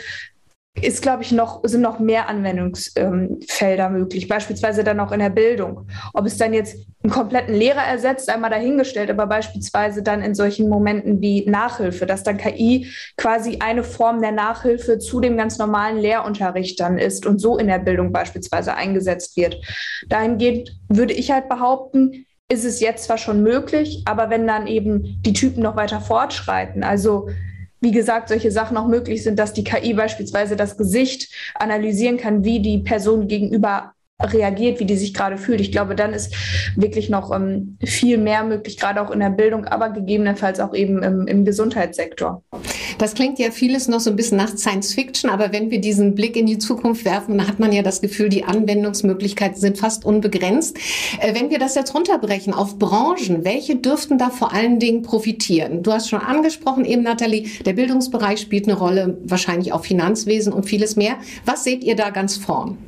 ist, 0.82 1.02
glaube 1.02 1.22
ich, 1.22 1.32
noch, 1.32 1.60
sind 1.64 1.82
noch 1.82 1.98
mehr 1.98 2.28
Anwendungsfelder 2.28 3.86
ähm, 3.86 3.92
möglich, 3.92 4.28
beispielsweise 4.28 4.84
dann 4.84 5.00
auch 5.00 5.12
in 5.12 5.20
der 5.20 5.30
Bildung. 5.30 5.86
Ob 6.14 6.26
es 6.26 6.36
dann 6.36 6.52
jetzt 6.52 6.76
einen 7.02 7.12
kompletten 7.12 7.54
Lehrer 7.54 7.82
ersetzt, 7.82 8.28
einmal 8.28 8.50
dahingestellt, 8.50 9.10
aber 9.10 9.26
beispielsweise 9.26 10.02
dann 10.02 10.22
in 10.22 10.34
solchen 10.34 10.68
Momenten 10.68 11.20
wie 11.20 11.48
Nachhilfe, 11.48 12.06
dass 12.06 12.22
dann 12.22 12.38
KI 12.38 12.88
quasi 13.16 13.58
eine 13.60 13.84
Form 13.84 14.20
der 14.20 14.32
Nachhilfe 14.32 14.98
zu 14.98 15.20
dem 15.20 15.36
ganz 15.36 15.58
normalen 15.58 15.98
Lehrunterricht 15.98 16.80
dann 16.80 16.98
ist 16.98 17.26
und 17.26 17.40
so 17.40 17.58
in 17.58 17.68
der 17.68 17.78
Bildung 17.78 18.12
beispielsweise 18.12 18.74
eingesetzt 18.74 19.36
wird. 19.36 19.56
Dahingehend 20.08 20.76
würde 20.88 21.14
ich 21.14 21.30
halt 21.30 21.48
behaupten, 21.48 22.26
ist 22.50 22.64
es 22.64 22.80
jetzt 22.80 23.04
zwar 23.04 23.18
schon 23.18 23.42
möglich, 23.42 24.02
aber 24.06 24.30
wenn 24.30 24.46
dann 24.46 24.66
eben 24.66 25.20
die 25.22 25.34
Typen 25.34 25.62
noch 25.62 25.76
weiter 25.76 26.00
fortschreiten, 26.00 26.82
also 26.82 27.28
wie 27.80 27.92
gesagt, 27.92 28.28
solche 28.28 28.50
Sachen 28.50 28.76
auch 28.76 28.88
möglich 28.88 29.22
sind, 29.22 29.38
dass 29.38 29.52
die 29.52 29.64
KI 29.64 29.94
beispielsweise 29.94 30.56
das 30.56 30.76
Gesicht 30.76 31.32
analysieren 31.54 32.16
kann, 32.16 32.44
wie 32.44 32.60
die 32.60 32.78
Person 32.78 33.28
gegenüber 33.28 33.92
reagiert, 34.20 34.80
wie 34.80 34.84
die 34.84 34.96
sich 34.96 35.14
gerade 35.14 35.38
fühlt. 35.38 35.60
Ich 35.60 35.70
glaube, 35.70 35.94
dann 35.94 36.12
ist 36.12 36.34
wirklich 36.74 37.08
noch 37.08 37.30
ähm, 37.30 37.78
viel 37.84 38.18
mehr 38.18 38.42
möglich, 38.42 38.76
gerade 38.76 39.00
auch 39.00 39.12
in 39.12 39.20
der 39.20 39.30
Bildung, 39.30 39.64
aber 39.66 39.90
gegebenenfalls 39.90 40.58
auch 40.58 40.74
eben 40.74 41.04
im, 41.04 41.28
im, 41.28 41.44
Gesundheitssektor. 41.44 42.42
Das 42.98 43.14
klingt 43.14 43.38
ja 43.38 43.52
vieles 43.52 43.86
noch 43.86 44.00
so 44.00 44.10
ein 44.10 44.16
bisschen 44.16 44.38
nach 44.38 44.48
Science 44.48 44.92
Fiction, 44.92 45.30
aber 45.30 45.52
wenn 45.52 45.70
wir 45.70 45.80
diesen 45.80 46.16
Blick 46.16 46.34
in 46.34 46.46
die 46.46 46.58
Zukunft 46.58 47.04
werfen, 47.04 47.38
dann 47.38 47.46
hat 47.46 47.60
man 47.60 47.70
ja 47.72 47.82
das 47.82 48.00
Gefühl, 48.00 48.28
die 48.28 48.42
Anwendungsmöglichkeiten 48.42 49.60
sind 49.60 49.78
fast 49.78 50.04
unbegrenzt. 50.04 50.76
Äh, 51.20 51.34
wenn 51.34 51.50
wir 51.50 51.60
das 51.60 51.76
jetzt 51.76 51.94
runterbrechen 51.94 52.52
auf 52.52 52.76
Branchen, 52.76 53.44
welche 53.44 53.76
dürften 53.76 54.18
da 54.18 54.30
vor 54.30 54.52
allen 54.52 54.80
Dingen 54.80 55.02
profitieren? 55.02 55.84
Du 55.84 55.92
hast 55.92 56.08
schon 56.08 56.20
angesprochen 56.20 56.84
eben, 56.84 57.04
Nathalie, 57.04 57.48
der 57.64 57.74
Bildungsbereich 57.74 58.40
spielt 58.40 58.64
eine 58.64 58.76
Rolle, 58.76 59.16
wahrscheinlich 59.22 59.72
auch 59.72 59.84
Finanzwesen 59.84 60.52
und 60.52 60.64
vieles 60.64 60.96
mehr. 60.96 61.18
Was 61.44 61.62
seht 61.62 61.84
ihr 61.84 61.94
da 61.94 62.10
ganz 62.10 62.36
vorn? 62.36 62.78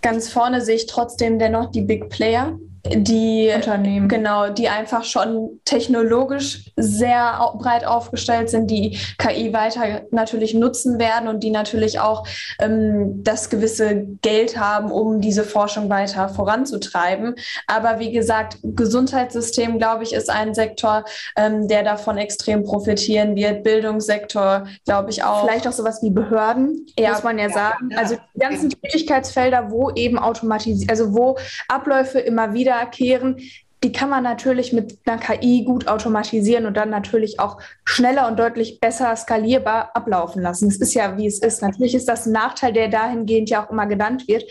Ganz 0.00 0.28
vorne 0.28 0.60
sehe 0.60 0.76
ich 0.76 0.86
trotzdem 0.86 1.38
dennoch 1.38 1.70
die 1.70 1.82
Big 1.82 2.08
Player, 2.08 2.58
die 2.94 3.50
Unternehmen. 3.54 4.08
Genau, 4.08 4.48
die 4.50 4.68
einfach 4.68 5.04
schon 5.04 5.60
technologisch 5.64 6.70
sehr 6.76 7.52
breit 7.58 7.84
aufgestellt 7.84 8.50
sind, 8.50 8.70
die 8.70 8.98
KI 9.18 9.52
weiter 9.52 10.02
natürlich 10.10 10.54
nutzen 10.54 10.98
werden 10.98 11.28
und 11.28 11.42
die 11.42 11.50
natürlich 11.50 12.00
auch 12.00 12.26
ähm, 12.60 13.22
das 13.22 13.50
gewisse 13.50 14.06
Geld 14.22 14.58
haben, 14.58 14.90
um 14.90 15.20
diese 15.20 15.44
Forschung 15.44 15.88
weiter 15.90 16.28
voranzutreiben. 16.28 17.34
Aber 17.66 17.98
wie 17.98 18.12
gesagt, 18.12 18.58
Gesundheitssystem, 18.62 19.78
glaube 19.78 20.04
ich, 20.04 20.12
ist 20.12 20.30
ein 20.30 20.54
Sektor, 20.54 21.04
ähm, 21.36 21.68
der 21.68 21.82
davon 21.82 22.18
extrem 22.18 22.64
profitieren 22.64 23.36
wird. 23.36 23.62
Bildungssektor, 23.62 24.66
glaube 24.84 25.10
ich 25.10 25.24
auch. 25.24 25.44
Vielleicht 25.44 25.66
auch 25.66 25.72
sowas 25.72 26.02
wie 26.02 26.10
Behörden, 26.10 26.86
ja, 26.98 27.10
muss 27.10 27.22
man 27.22 27.38
ja, 27.38 27.48
ja 27.48 27.52
sagen. 27.52 27.90
Ja, 27.90 27.98
also 27.98 28.16
die 28.34 28.38
ganzen 28.38 28.70
Tätigkeitsfelder, 28.70 29.70
wo 29.70 29.90
eben 29.90 30.18
automatisiert, 30.18 30.90
also 30.90 31.14
wo 31.14 31.36
Abläufe 31.68 32.18
immer 32.18 32.52
wieder 32.52 32.77
wiederkehren, 32.78 33.36
die 33.84 33.92
kann 33.92 34.10
man 34.10 34.24
natürlich 34.24 34.72
mit 34.72 34.98
einer 35.06 35.18
KI 35.18 35.62
gut 35.64 35.86
automatisieren 35.86 36.66
und 36.66 36.76
dann 36.76 36.90
natürlich 36.90 37.38
auch 37.38 37.58
schneller 37.84 38.26
und 38.26 38.36
deutlich 38.36 38.80
besser 38.80 39.14
skalierbar 39.14 39.94
ablaufen 39.94 40.42
lassen. 40.42 40.68
Es 40.68 40.78
ist 40.78 40.94
ja, 40.94 41.16
wie 41.16 41.26
es 41.26 41.38
ist. 41.38 41.62
Natürlich 41.62 41.94
ist 41.94 42.08
das 42.08 42.26
ein 42.26 42.32
Nachteil, 42.32 42.72
der 42.72 42.88
dahingehend 42.88 43.50
ja 43.50 43.64
auch 43.64 43.70
immer 43.70 43.86
genannt 43.86 44.26
wird. 44.26 44.44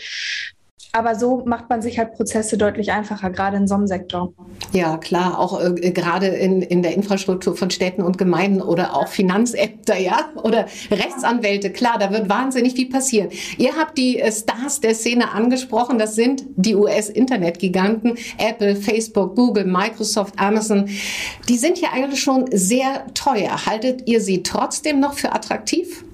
Aber 0.97 1.13
so 1.13 1.43
macht 1.45 1.69
man 1.69 1.83
sich 1.83 1.99
halt 1.99 2.13
Prozesse 2.13 2.57
deutlich 2.57 2.91
einfacher, 2.91 3.29
gerade 3.29 3.55
in 3.57 3.67
so 3.67 3.75
einem 3.75 3.85
Sektor. 3.85 4.33
Ja, 4.71 4.97
klar, 4.97 5.37
auch 5.37 5.61
äh, 5.61 5.91
gerade 5.91 6.25
in, 6.25 6.63
in 6.63 6.81
der 6.81 6.95
Infrastruktur 6.95 7.55
von 7.55 7.69
Städten 7.69 8.01
und 8.01 8.17
Gemeinden 8.17 8.63
oder 8.63 8.95
auch 8.95 9.07
Finanzämter, 9.07 9.95
ja, 9.99 10.31
oder 10.41 10.65
Rechtsanwälte, 10.89 11.69
klar, 11.69 11.99
da 11.99 12.11
wird 12.11 12.29
wahnsinnig 12.29 12.73
viel 12.73 12.89
passieren. 12.89 13.29
Ihr 13.59 13.75
habt 13.77 13.95
die 13.99 14.19
äh, 14.19 14.31
Stars 14.31 14.81
der 14.81 14.95
Szene 14.95 15.31
angesprochen, 15.33 15.99
das 15.99 16.15
sind 16.15 16.45
die 16.55 16.73
US-Internetgiganten, 16.73 18.17
Apple, 18.39 18.75
Facebook, 18.75 19.35
Google, 19.35 19.65
Microsoft, 19.65 20.33
Amazon. 20.37 20.89
Die 21.47 21.57
sind 21.57 21.79
ja 21.79 21.89
eigentlich 21.93 22.21
schon 22.21 22.45
sehr 22.51 23.05
teuer. 23.13 23.67
Haltet 23.67 24.09
ihr 24.09 24.19
sie 24.19 24.41
trotzdem 24.41 24.99
noch 24.99 25.13
für 25.13 25.31
attraktiv? 25.31 26.06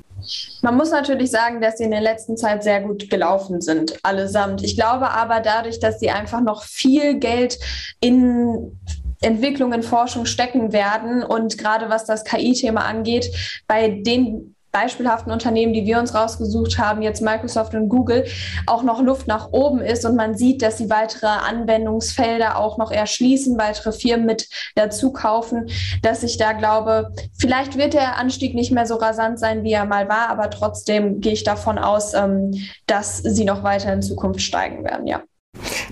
Man 0.62 0.78
muss 0.78 0.92
natürlich 0.92 1.32
sagen, 1.32 1.62
dass 1.62 1.78
sie 1.78 1.86
in 1.86 1.92
der 1.92 2.02
letzten 2.02 2.38
Zeit 2.38 2.64
sehr 2.64 2.82
gut 2.82 3.10
gelaufen 3.10 3.62
sind, 3.62 4.00
allesamt. 4.04 4.64
Ich 4.64 4.76
glaube 4.76 5.10
aber 5.12 5.40
dadurch, 5.40 5.80
dass 5.80 6.00
sie 6.00 6.10
einfach 6.10 6.42
noch 6.42 6.64
viel 6.64 7.20
Geld 7.20 7.60
in 8.00 8.80
Entwicklung, 9.22 9.74
in 9.74 9.84
Forschung 9.84 10.26
stecken 10.26 10.74
werden 10.74 11.24
und 11.24 11.58
gerade 11.58 11.90
was 11.90 12.06
das 12.06 12.24
KI-Thema 12.24 12.86
angeht, 12.86 13.32
bei 13.68 13.90
den 13.90 14.53
beispielhaften 14.74 15.32
Unternehmen, 15.32 15.72
die 15.72 15.86
wir 15.86 16.00
uns 16.00 16.16
rausgesucht 16.16 16.80
haben, 16.80 17.04
jetzt 17.04 17.22
Microsoft 17.22 17.76
und 17.76 17.90
Google, 17.90 18.26
auch 18.66 18.82
noch 18.82 19.02
Luft 19.02 19.28
nach 19.28 19.50
oben 19.52 19.80
ist 19.80 20.04
und 20.04 20.16
man 20.16 20.36
sieht, 20.36 20.64
dass 20.64 20.80
sie 20.80 20.90
weitere 20.90 21.28
Anwendungsfelder 21.28 22.58
auch 22.58 22.78
noch 22.78 22.92
erschließen, 22.92 23.58
weitere 23.58 23.92
Firmen 23.92 24.26
mit 24.26 24.50
dazu 24.76 25.14
kaufen, 25.14 25.70
dass 26.02 26.24
ich 26.24 26.38
da 26.38 26.54
glaube, 26.54 27.14
vielleicht 27.40 27.78
wird 27.78 27.94
der 27.94 28.18
Anstieg 28.18 28.56
nicht 28.56 28.72
mehr 28.72 28.88
so 28.88 28.96
rasant 28.96 29.40
sein, 29.40 29.64
wie 29.64 29.74
er 29.74 29.86
mal 29.86 30.10
war, 30.10 30.30
aber 30.30 30.50
trotzdem 30.50 31.22
gehe 31.22 31.34
ich 31.34 31.44
davon 31.44 31.78
aus, 31.78 32.16
ähm, 32.16 32.52
dass 32.88 33.20
sie 33.20 33.46
noch 33.46 33.62
weiter 33.62 33.94
in 33.94 34.02
Zukunft 34.02 34.42
steigen 34.42 34.84
werden, 34.84 35.06
ja. 35.06 35.22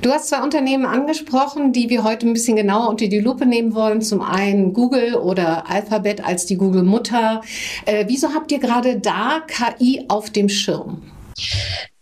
Du 0.01 0.09
hast 0.09 0.29
zwei 0.29 0.41
Unternehmen 0.41 0.87
angesprochen, 0.87 1.73
die 1.73 1.91
wir 1.91 2.03
heute 2.03 2.25
ein 2.25 2.33
bisschen 2.33 2.55
genauer 2.55 2.89
unter 2.89 3.07
die 3.07 3.19
Lupe 3.19 3.45
nehmen 3.45 3.75
wollen. 3.75 4.01
Zum 4.01 4.21
einen 4.21 4.73
Google 4.73 5.13
oder 5.13 5.69
Alphabet 5.69 6.25
als 6.25 6.47
die 6.47 6.57
Google-Mutter. 6.57 7.41
Äh, 7.85 8.05
wieso 8.07 8.33
habt 8.33 8.51
ihr 8.51 8.57
gerade 8.57 8.99
da 8.99 9.41
KI 9.45 10.05
auf 10.07 10.31
dem 10.31 10.49
Schirm? 10.49 11.03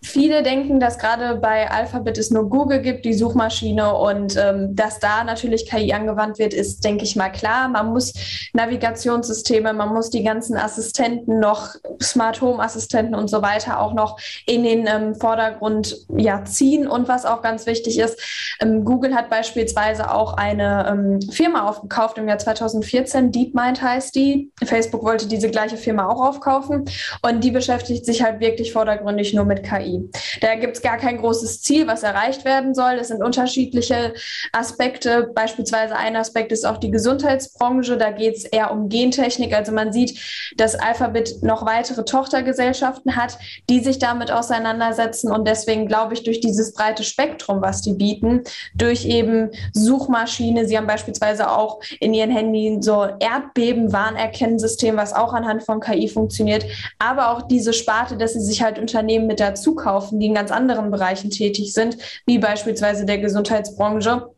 Viele 0.09 0.41
denken, 0.41 0.79
dass 0.79 0.97
gerade 0.97 1.35
bei 1.35 1.69
Alphabet 1.69 2.17
es 2.17 2.31
nur 2.31 2.49
Google 2.49 2.81
gibt, 2.81 3.05
die 3.05 3.13
Suchmaschine, 3.13 3.93
und 3.93 4.35
ähm, 4.37 4.75
dass 4.75 4.99
da 4.99 5.23
natürlich 5.23 5.69
KI 5.69 5.93
angewandt 5.93 6.39
wird, 6.39 6.51
ist, 6.51 6.83
denke 6.83 7.03
ich 7.03 7.15
mal, 7.15 7.29
klar. 7.29 7.67
Man 7.67 7.93
muss 7.93 8.13
Navigationssysteme, 8.53 9.71
man 9.71 9.93
muss 9.93 10.09
die 10.09 10.23
ganzen 10.23 10.57
Assistenten 10.57 11.39
noch, 11.39 11.75
Smart 12.01 12.41
Home 12.41 12.61
Assistenten 12.61 13.13
und 13.13 13.29
so 13.29 13.43
weiter 13.43 13.79
auch 13.79 13.93
noch 13.93 14.19
in 14.47 14.63
den 14.63 14.87
ähm, 14.87 15.13
Vordergrund 15.13 15.95
ja, 16.17 16.43
ziehen. 16.43 16.87
Und 16.87 17.07
was 17.07 17.27
auch 17.27 17.43
ganz 17.43 17.67
wichtig 17.67 17.99
ist, 17.99 18.19
ähm, 18.61 18.83
Google 18.85 19.13
hat 19.13 19.29
beispielsweise 19.29 20.11
auch 20.11 20.33
eine 20.33 20.87
ähm, 20.89 21.21
Firma 21.31 21.69
aufgekauft 21.69 22.17
im 22.17 22.27
Jahr 22.27 22.39
2014, 22.39 23.31
DeepMind 23.31 23.79
heißt 23.79 24.15
die. 24.15 24.51
Facebook 24.63 25.03
wollte 25.03 25.27
diese 25.27 25.51
gleiche 25.51 25.77
Firma 25.77 26.07
auch 26.07 26.19
aufkaufen 26.19 26.85
und 27.21 27.43
die 27.43 27.51
beschäftigt 27.51 28.07
sich 28.07 28.23
halt 28.23 28.39
wirklich 28.39 28.73
vordergründig 28.73 29.35
nur 29.35 29.45
mit 29.45 29.63
KI. 29.63 29.98
Da 30.41 30.55
gibt 30.55 30.77
es 30.77 30.81
gar 30.81 30.97
kein 30.97 31.17
großes 31.17 31.61
Ziel, 31.61 31.87
was 31.87 32.03
erreicht 32.03 32.45
werden 32.45 32.73
soll. 32.75 32.93
Es 32.93 33.07
sind 33.07 33.23
unterschiedliche 33.23 34.13
Aspekte. 34.51 35.31
Beispielsweise 35.33 35.95
ein 35.95 36.15
Aspekt 36.15 36.51
ist 36.51 36.65
auch 36.65 36.77
die 36.77 36.91
Gesundheitsbranche. 36.91 37.97
Da 37.97 38.11
geht 38.11 38.37
es 38.37 38.45
eher 38.45 38.71
um 38.71 38.89
Gentechnik. 38.89 39.55
Also 39.55 39.71
man 39.71 39.93
sieht, 39.93 40.19
dass 40.57 40.75
Alphabet 40.75 41.41
noch 41.41 41.65
weitere 41.65 42.03
Tochtergesellschaften 42.03 43.15
hat, 43.15 43.37
die 43.69 43.79
sich 43.79 43.99
damit 43.99 44.31
auseinandersetzen. 44.31 45.31
Und 45.31 45.47
deswegen 45.47 45.87
glaube 45.87 46.13
ich, 46.13 46.23
durch 46.23 46.39
dieses 46.39 46.73
breite 46.73 47.03
Spektrum, 47.03 47.61
was 47.61 47.81
die 47.81 47.93
bieten, 47.93 48.43
durch 48.75 49.05
eben 49.05 49.49
Suchmaschine, 49.73 50.67
sie 50.67 50.77
haben 50.77 50.87
beispielsweise 50.87 51.49
auch 51.49 51.79
in 51.99 52.13
ihren 52.13 52.31
Handys 52.31 52.49
so 52.81 53.07
Erdbeben-Warnerkennensystem, 53.19 54.97
was 54.97 55.13
auch 55.13 55.33
anhand 55.33 55.63
von 55.63 55.79
KI 55.79 56.07
funktioniert, 56.07 56.65
aber 56.97 57.31
auch 57.31 57.43
diese 57.43 57.73
Sparte, 57.73 58.17
dass 58.17 58.33
sie 58.33 58.41
sich 58.41 58.61
halt 58.61 58.79
Unternehmen 58.79 59.27
mit 59.27 59.39
dazu 59.39 59.75
zukaufen, 59.89 60.19
die 60.19 60.27
in 60.27 60.33
ganz 60.33 60.51
anderen 60.51 60.91
Bereichen 60.91 61.29
tätig 61.29 61.73
sind, 61.73 61.97
wie 62.25 62.39
beispielsweise 62.39 63.05
der 63.05 63.17
Gesundheitsbranche 63.17 64.29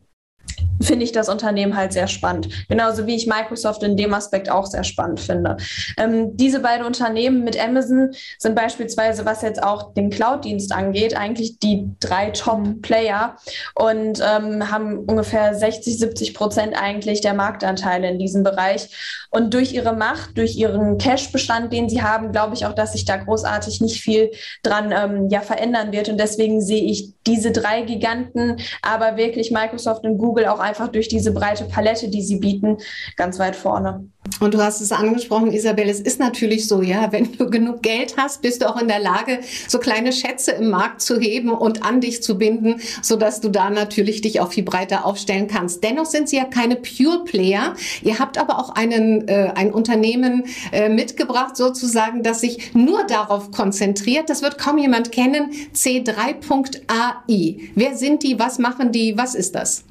finde 0.81 1.03
ich 1.03 1.11
das 1.11 1.29
Unternehmen 1.29 1.75
halt 1.75 1.93
sehr 1.93 2.07
spannend. 2.07 2.49
Genauso 2.69 3.07
wie 3.07 3.15
ich 3.15 3.27
Microsoft 3.27 3.83
in 3.83 3.97
dem 3.97 4.13
Aspekt 4.13 4.49
auch 4.49 4.65
sehr 4.65 4.83
spannend 4.83 5.19
finde. 5.19 5.57
Ähm, 5.97 6.35
diese 6.37 6.59
beiden 6.59 6.85
Unternehmen 6.85 7.43
mit 7.43 7.61
Amazon 7.61 8.11
sind 8.37 8.55
beispielsweise, 8.55 9.25
was 9.25 9.41
jetzt 9.41 9.61
auch 9.61 9.93
den 9.93 10.09
Cloud-Dienst 10.09 10.71
angeht, 10.71 11.15
eigentlich 11.15 11.59
die 11.59 11.89
drei 11.99 12.31
Top-Player 12.31 13.35
und 13.75 14.19
ähm, 14.19 14.71
haben 14.71 14.99
ungefähr 14.99 15.55
60, 15.55 15.99
70 15.99 16.33
Prozent 16.33 16.75
eigentlich 16.79 17.21
der 17.21 17.33
Marktanteile 17.33 18.09
in 18.09 18.19
diesem 18.19 18.43
Bereich. 18.43 18.89
Und 19.29 19.53
durch 19.53 19.73
ihre 19.73 19.93
Macht, 19.93 20.37
durch 20.37 20.55
ihren 20.57 20.97
Cash-Bestand, 20.97 21.71
den 21.71 21.87
sie 21.87 22.01
haben, 22.01 22.31
glaube 22.31 22.53
ich 22.53 22.65
auch, 22.65 22.73
dass 22.73 22.91
sich 22.91 23.05
da 23.05 23.17
großartig 23.17 23.79
nicht 23.81 24.01
viel 24.01 24.31
dran 24.63 24.91
ähm, 24.91 25.29
ja, 25.29 25.41
verändern 25.41 25.91
wird. 25.91 26.09
Und 26.09 26.19
deswegen 26.19 26.61
sehe 26.61 26.83
ich 26.83 27.13
diese 27.25 27.51
drei 27.51 27.83
Giganten, 27.83 28.57
aber 28.81 29.15
wirklich 29.15 29.51
Microsoft 29.51 30.03
und 30.03 30.17
Google 30.17 30.47
auch 30.47 30.59
einfach 30.59 30.70
durch 30.79 31.07
diese 31.07 31.31
breite 31.31 31.65
Palette, 31.65 32.09
die 32.09 32.21
sie 32.21 32.37
bieten, 32.37 32.77
ganz 33.15 33.39
weit 33.39 33.55
vorne. 33.55 34.05
Und 34.39 34.53
du 34.53 34.61
hast 34.61 34.81
es 34.81 34.91
angesprochen, 34.91 35.51
Isabel, 35.51 35.89
es 35.89 35.99
ist 35.99 36.19
natürlich 36.19 36.67
so, 36.67 36.81
ja, 36.81 37.11
wenn 37.11 37.35
du 37.37 37.49
genug 37.49 37.81
Geld 37.81 38.15
hast, 38.17 38.41
bist 38.41 38.61
du 38.61 38.69
auch 38.69 38.79
in 38.79 38.87
der 38.87 38.99
Lage, 38.99 39.39
so 39.67 39.79
kleine 39.79 40.11
Schätze 40.13 40.51
im 40.51 40.69
Markt 40.69 41.01
zu 41.01 41.19
heben 41.19 41.49
und 41.49 41.83
an 41.83 42.01
dich 42.01 42.21
zu 42.23 42.37
binden, 42.37 42.81
sodass 43.01 43.41
du 43.41 43.49
da 43.49 43.69
natürlich 43.69 44.21
dich 44.21 44.39
auch 44.39 44.51
viel 44.51 44.63
breiter 44.63 45.05
aufstellen 45.05 45.47
kannst. 45.47 45.83
Dennoch 45.83 46.05
sind 46.05 46.29
sie 46.29 46.37
ja 46.37 46.45
keine 46.45 46.75
Pure 46.75 47.23
Player. 47.25 47.75
Ihr 48.03 48.19
habt 48.19 48.37
aber 48.37 48.59
auch 48.59 48.69
einen, 48.69 49.27
äh, 49.27 49.51
ein 49.55 49.73
Unternehmen 49.73 50.45
äh, 50.71 50.89
mitgebracht, 50.89 51.57
sozusagen, 51.57 52.23
das 52.23 52.41
sich 52.41 52.73
nur 52.73 53.05
darauf 53.05 53.51
konzentriert. 53.51 54.29
Das 54.29 54.41
wird 54.41 54.57
kaum 54.57 54.77
jemand 54.77 55.11
kennen. 55.11 55.51
C3.ai. 55.75 57.57
Wer 57.75 57.95
sind 57.95 58.23
die? 58.23 58.39
Was 58.39 58.59
machen 58.59 58.91
die? 58.91 59.17
Was 59.17 59.35
ist 59.35 59.55
das? 59.55 59.83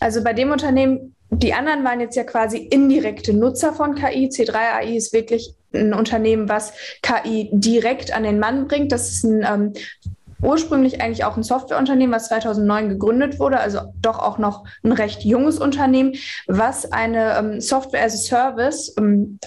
Also 0.00 0.22
bei 0.22 0.32
dem 0.32 0.50
Unternehmen, 0.50 1.14
die 1.30 1.54
anderen 1.54 1.84
waren 1.84 2.00
jetzt 2.00 2.16
ja 2.16 2.24
quasi 2.24 2.58
indirekte 2.58 3.32
Nutzer 3.32 3.72
von 3.72 3.94
KI. 3.94 4.28
C3AI 4.28 4.94
ist 4.96 5.12
wirklich 5.12 5.54
ein 5.72 5.94
Unternehmen, 5.94 6.48
was 6.48 6.72
KI 7.02 7.48
direkt 7.52 8.12
an 8.12 8.24
den 8.24 8.38
Mann 8.38 8.68
bringt. 8.68 8.92
Das 8.92 9.10
ist 9.10 9.24
ein 9.24 9.42
ähm, 9.42 9.72
ursprünglich 10.42 11.00
eigentlich 11.00 11.24
auch 11.24 11.36
ein 11.36 11.42
Softwareunternehmen, 11.42 12.14
was 12.14 12.28
2009 12.28 12.88
gegründet 12.88 13.38
wurde, 13.38 13.60
also 13.60 13.80
doch 14.00 14.18
auch 14.18 14.38
noch 14.38 14.64
ein 14.82 14.92
recht 14.92 15.24
junges 15.24 15.58
Unternehmen, 15.58 16.14
was 16.46 16.90
eine 16.92 17.36
ähm, 17.38 17.60
Software 17.60 18.04
as 18.04 18.14
a 18.14 18.16
Service 18.16 18.94
ähm, 18.98 19.38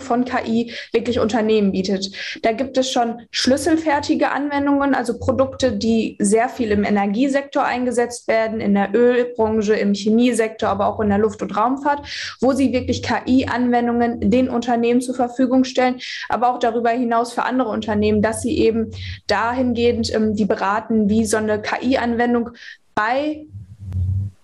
von 0.00 0.24
KI 0.24 0.72
wirklich 0.92 1.20
Unternehmen 1.20 1.72
bietet. 1.72 2.10
Da 2.42 2.52
gibt 2.52 2.76
es 2.76 2.90
schon 2.90 3.22
schlüsselfertige 3.30 4.30
Anwendungen, 4.32 4.94
also 4.94 5.18
Produkte, 5.18 5.72
die 5.72 6.16
sehr 6.18 6.48
viel 6.48 6.70
im 6.70 6.84
Energiesektor 6.84 7.64
eingesetzt 7.64 8.28
werden, 8.28 8.60
in 8.60 8.74
der 8.74 8.94
Ölbranche, 8.94 9.74
im 9.74 9.94
Chemiesektor, 9.94 10.68
aber 10.68 10.86
auch 10.86 11.00
in 11.00 11.08
der 11.08 11.18
Luft- 11.18 11.42
und 11.42 11.56
Raumfahrt, 11.56 12.06
wo 12.40 12.52
sie 12.52 12.72
wirklich 12.72 13.02
KI-Anwendungen 13.02 14.30
den 14.30 14.48
Unternehmen 14.48 15.00
zur 15.00 15.14
Verfügung 15.14 15.64
stellen, 15.64 16.00
aber 16.28 16.52
auch 16.52 16.58
darüber 16.58 16.90
hinaus 16.90 17.32
für 17.32 17.44
andere 17.44 17.68
Unternehmen, 17.68 18.22
dass 18.22 18.42
sie 18.42 18.58
eben 18.58 18.90
dahingehend 19.26 20.12
ähm, 20.14 20.31
die 20.34 20.44
beraten, 20.44 21.08
wie 21.08 21.24
so 21.24 21.36
eine 21.36 21.60
KI-Anwendung 21.60 22.50
bei 22.94 23.46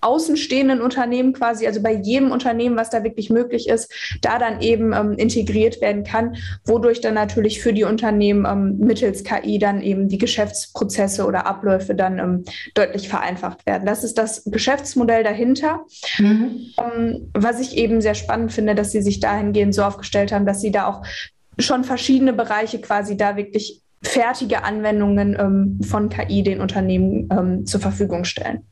außenstehenden 0.00 0.80
Unternehmen 0.80 1.32
quasi, 1.32 1.66
also 1.66 1.82
bei 1.82 1.92
jedem 1.92 2.30
Unternehmen, 2.30 2.76
was 2.76 2.90
da 2.90 3.02
wirklich 3.02 3.30
möglich 3.30 3.68
ist, 3.68 3.92
da 4.22 4.38
dann 4.38 4.60
eben 4.60 4.92
ähm, 4.92 5.14
integriert 5.14 5.80
werden 5.80 6.04
kann, 6.04 6.36
wodurch 6.64 7.00
dann 7.00 7.14
natürlich 7.14 7.60
für 7.60 7.72
die 7.72 7.84
Unternehmen 7.84 8.46
ähm, 8.48 8.78
mittels 8.78 9.24
KI 9.24 9.58
dann 9.58 9.82
eben 9.82 10.08
die 10.08 10.18
Geschäftsprozesse 10.18 11.26
oder 11.26 11.46
Abläufe 11.46 11.94
dann 11.94 12.18
ähm, 12.18 12.44
deutlich 12.74 13.08
vereinfacht 13.08 13.66
werden. 13.66 13.86
Das 13.86 14.04
ist 14.04 14.18
das 14.18 14.44
Geschäftsmodell 14.44 15.24
dahinter. 15.24 15.80
Mhm. 16.18 16.72
Ähm, 16.78 17.30
was 17.34 17.58
ich 17.58 17.76
eben 17.76 18.00
sehr 18.00 18.14
spannend 18.14 18.52
finde, 18.52 18.76
dass 18.76 18.92
sie 18.92 19.02
sich 19.02 19.18
dahingehend 19.18 19.74
so 19.74 19.82
aufgestellt 19.82 20.30
haben, 20.30 20.46
dass 20.46 20.60
sie 20.60 20.70
da 20.70 20.86
auch 20.86 21.02
schon 21.58 21.82
verschiedene 21.82 22.32
Bereiche 22.32 22.80
quasi 22.80 23.16
da 23.16 23.36
wirklich 23.36 23.82
fertige 24.02 24.64
Anwendungen 24.64 25.36
ähm, 25.38 25.80
von 25.82 26.08
KI 26.08 26.42
den 26.42 26.60
Unternehmen 26.60 27.28
ähm, 27.30 27.66
zur 27.66 27.80
Verfügung 27.80 28.24
stellen. 28.24 28.67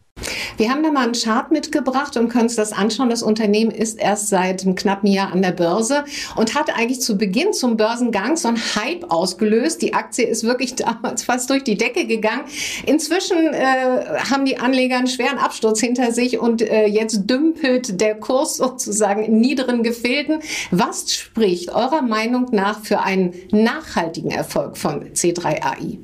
Wir 0.57 0.71
haben 0.71 0.83
da 0.83 0.91
mal 0.91 1.05
einen 1.05 1.13
Chart 1.13 1.51
mitgebracht 1.51 2.17
und 2.17 2.29
können 2.29 2.45
uns 2.45 2.57
das 2.57 2.73
anschauen. 2.73 3.11
Das 3.11 3.23
Unternehmen 3.23 3.71
ist 3.71 3.99
erst 3.99 4.29
seit 4.29 4.63
einem 4.63 4.75
knappen 4.75 5.11
Jahr 5.11 5.33
an 5.33 5.43
der 5.43 5.53
Börse 5.53 6.05
und 6.35 6.55
hat 6.55 6.75
eigentlich 6.75 7.01
zu 7.01 7.19
Beginn 7.19 7.53
zum 7.53 7.77
Börsengang 7.77 8.37
so 8.37 8.49
einen 8.49 8.57
Hype 8.57 9.11
ausgelöst. 9.11 9.83
Die 9.83 9.93
Aktie 9.93 10.27
ist 10.27 10.45
wirklich 10.45 10.75
damals 10.77 11.25
fast 11.25 11.51
durch 11.51 11.65
die 11.65 11.77
Decke 11.77 12.07
gegangen. 12.07 12.45
Inzwischen 12.87 13.53
äh, 13.53 14.19
haben 14.31 14.47
die 14.47 14.59
Anleger 14.59 14.97
einen 14.97 15.09
schweren 15.09 15.39
Absturz 15.39 15.81
hinter 15.81 16.13
sich 16.13 16.39
und 16.39 16.63
äh, 16.63 16.87
jetzt 16.87 17.29
dümpelt 17.29 18.01
der 18.01 18.15
Kurs 18.15 18.57
sozusagen 18.57 19.25
in 19.25 19.41
niederen 19.41 19.83
Gefilden. 19.83 20.41
Was 20.71 21.13
spricht 21.13 21.71
eurer 21.71 22.03
Meinung 22.03 22.47
nach 22.53 22.83
für 22.83 23.01
einen 23.01 23.35
nachhaltigen 23.51 24.31
Erfolg 24.31 24.79
von 24.79 25.13
C3AI? 25.13 25.99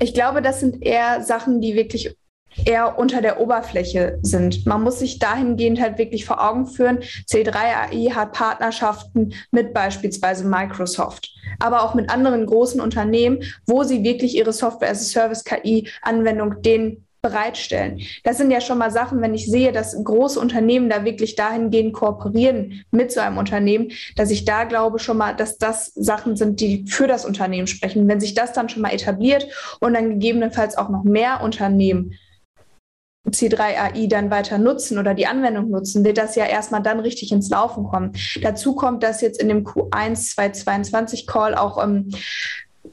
Ich 0.00 0.14
glaube, 0.14 0.40
das 0.40 0.60
sind 0.60 0.82
eher 0.82 1.22
Sachen, 1.22 1.60
die 1.60 1.74
wirklich 1.74 2.14
eher 2.64 2.98
unter 2.98 3.20
der 3.20 3.40
Oberfläche 3.40 4.18
sind. 4.22 4.66
Man 4.66 4.82
muss 4.82 4.98
sich 4.98 5.18
dahingehend 5.18 5.80
halt 5.80 5.98
wirklich 5.98 6.24
vor 6.24 6.42
Augen 6.42 6.66
führen, 6.66 7.00
C3AI 7.28 8.14
hat 8.14 8.32
Partnerschaften 8.32 9.34
mit 9.50 9.74
beispielsweise 9.74 10.44
Microsoft, 10.44 11.32
aber 11.58 11.82
auch 11.82 11.94
mit 11.94 12.10
anderen 12.10 12.46
großen 12.46 12.80
Unternehmen, 12.80 13.42
wo 13.66 13.82
sie 13.82 14.02
wirklich 14.02 14.36
ihre 14.36 14.52
Software 14.52 14.90
as 14.90 15.00
a 15.00 15.04
Service 15.04 15.44
KI 15.44 15.88
Anwendung 16.02 16.62
den 16.62 17.04
bereitstellen. 17.24 18.02
Das 18.22 18.36
sind 18.36 18.50
ja 18.50 18.60
schon 18.60 18.76
mal 18.76 18.90
Sachen, 18.90 19.22
wenn 19.22 19.34
ich 19.34 19.50
sehe, 19.50 19.72
dass 19.72 19.96
große 20.04 20.38
Unternehmen 20.38 20.90
da 20.90 21.06
wirklich 21.06 21.36
dahingehend 21.36 21.94
kooperieren 21.94 22.84
mit 22.90 23.12
so 23.12 23.20
einem 23.20 23.38
Unternehmen, 23.38 23.92
dass 24.14 24.30
ich 24.30 24.44
da 24.44 24.64
glaube 24.64 24.98
schon 24.98 25.16
mal, 25.16 25.34
dass 25.34 25.56
das 25.56 25.86
Sachen 25.94 26.36
sind, 26.36 26.60
die 26.60 26.84
für 26.86 27.06
das 27.06 27.24
Unternehmen 27.24 27.66
sprechen. 27.66 28.06
Wenn 28.06 28.20
sich 28.20 28.34
das 28.34 28.52
dann 28.52 28.68
schon 28.68 28.82
mal 28.82 28.92
etabliert 28.92 29.46
und 29.80 29.94
dann 29.94 30.10
gegebenenfalls 30.10 30.76
auch 30.76 30.90
noch 30.90 31.02
mehr 31.02 31.40
Unternehmen 31.42 32.12
C3AI 33.30 34.08
dann 34.08 34.30
weiter 34.30 34.58
nutzen 34.58 34.98
oder 34.98 35.14
die 35.14 35.26
Anwendung 35.26 35.70
nutzen, 35.70 36.04
wird 36.04 36.18
das 36.18 36.36
ja 36.36 36.44
erstmal 36.44 36.82
dann 36.82 37.00
richtig 37.00 37.32
ins 37.32 37.48
Laufen 37.48 37.84
kommen. 37.84 38.12
Dazu 38.42 38.74
kommt, 38.74 39.02
dass 39.02 39.20
jetzt 39.20 39.40
in 39.40 39.48
dem 39.48 39.64
Q1 39.64 40.34
2022 40.34 41.26
Call 41.26 41.54
auch 41.54 41.82
ähm, 41.82 42.10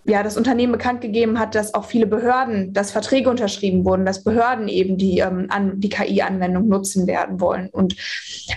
ja, 0.06 0.24
das 0.24 0.38
Unternehmen 0.38 0.72
bekannt 0.72 1.02
gegeben 1.02 1.38
hat, 1.38 1.54
dass 1.54 1.74
auch 1.74 1.86
viele 1.86 2.08
Behörden, 2.08 2.74
dass 2.74 2.92
Verträge 2.92 3.30
unterschrieben 3.30 3.86
wurden, 3.86 4.06
dass 4.06 4.24
Behörden 4.24 4.68
eben 4.68 4.98
die, 4.98 5.20
ähm, 5.20 5.48
an, 5.50 5.80
die 5.80 5.90
KI-Anwendung 5.90 6.68
nutzen 6.68 7.08
werden 7.08 7.40
wollen. 7.40 7.70
Und 7.70 7.96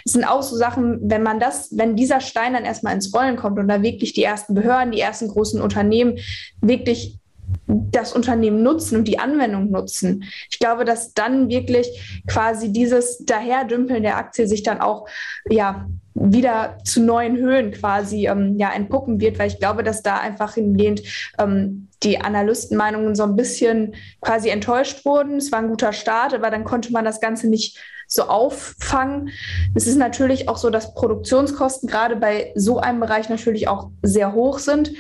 es 0.05 0.13
sind 0.13 0.25
auch 0.25 0.43
so 0.43 0.57
Sachen, 0.57 1.01
wenn 1.03 1.23
man 1.23 1.41
das, 1.41 1.69
wenn 1.77 1.97
dieser 1.97 2.21
Stein 2.21 2.55
dann 2.55 2.65
erstmal 2.65 2.95
ins 2.95 3.13
Rollen 3.13 3.37
kommt 3.37 3.59
und 3.59 3.69
da 3.69 3.83
wirklich 3.83 4.13
die 4.13 4.23
ersten 4.23 4.55
Behörden, 4.55 4.93
die 4.93 5.01
ersten 5.01 5.29
großen 5.29 5.61
Unternehmen 5.61 6.19
wirklich 6.61 7.19
das 7.67 8.13
Unternehmen 8.13 8.63
nutzen 8.63 8.97
und 8.97 9.09
die 9.09 9.19
Anwendung 9.19 9.71
nutzen. 9.71 10.25
Ich 10.51 10.59
glaube, 10.59 10.85
dass 10.85 11.15
dann 11.15 11.49
wirklich 11.49 12.23
quasi 12.27 12.73
dieses 12.73 13.25
Daherdümpeln 13.25 14.03
der 14.03 14.17
Aktie 14.17 14.47
sich 14.47 14.63
dann 14.63 14.81
auch 14.81 15.09
ja 15.49 15.87
wieder 16.15 16.79
zu 16.85 17.03
neuen 17.03 17.37
Höhen 17.37 17.73
quasi 17.73 18.29
ähm, 18.29 18.57
ja 18.59 18.73
entpuppen 18.73 19.21
wird, 19.21 19.39
weil 19.39 19.49
ich 19.49 19.59
glaube, 19.59 19.83
dass 19.83 20.03
da 20.03 20.19
einfach 20.19 20.55
hingehend 20.55 21.03
ähm, 21.39 21.89
die 22.03 22.21
Analystenmeinungen 22.21 23.15
so 23.15 23.25
ein 23.25 23.35
bisschen 23.35 23.95
quasi 24.21 24.49
enttäuscht 24.51 25.05
wurden. 25.05 25.37
Es 25.37 25.51
war 25.51 25.59
ein 25.59 25.69
guter 25.69 25.93
Start, 25.93 26.35
aber 26.35 26.51
dann 26.51 26.65
konnte 26.65 26.93
man 26.93 27.05
das 27.05 27.21
Ganze 27.21 27.49
nicht 27.49 27.79
so 28.07 28.25
auffangen. 28.25 29.31
Es 29.75 29.87
ist 29.87 29.97
natürlich 29.97 30.49
auch 30.49 30.59
so, 30.59 30.71
dass 30.71 30.95
Produktionskosten 30.95 31.89
gerade 31.89 32.17
bei 32.17 32.53
so 32.55 32.79
einem 32.79 33.01
Bereich 33.01 33.29
natürlich 33.29 33.67
auch 33.67 33.91
sehr 34.03 34.35
hoch 34.35 34.59
sind. 34.59 34.93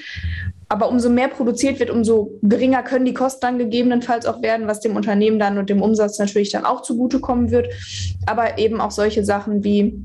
Aber 0.68 0.88
umso 0.88 1.10
mehr 1.10 1.28
produziert 1.28 1.78
wird, 1.78 1.90
umso 1.90 2.38
geringer 2.42 2.82
können 2.82 3.04
die 3.04 3.14
Kosten 3.14 3.40
dann 3.42 3.58
gegebenenfalls 3.58 4.26
auch 4.26 4.42
werden, 4.42 4.66
was 4.66 4.80
dem 4.80 4.96
Unternehmen 4.96 5.38
dann 5.38 5.58
und 5.58 5.70
dem 5.70 5.82
Umsatz 5.82 6.18
natürlich 6.18 6.50
dann 6.50 6.64
auch 6.64 6.82
zugutekommen 6.82 7.50
wird. 7.50 7.72
Aber 8.26 8.58
eben 8.58 8.80
auch 8.80 8.90
solche 8.90 9.24
Sachen 9.24 9.64
wie 9.64 10.04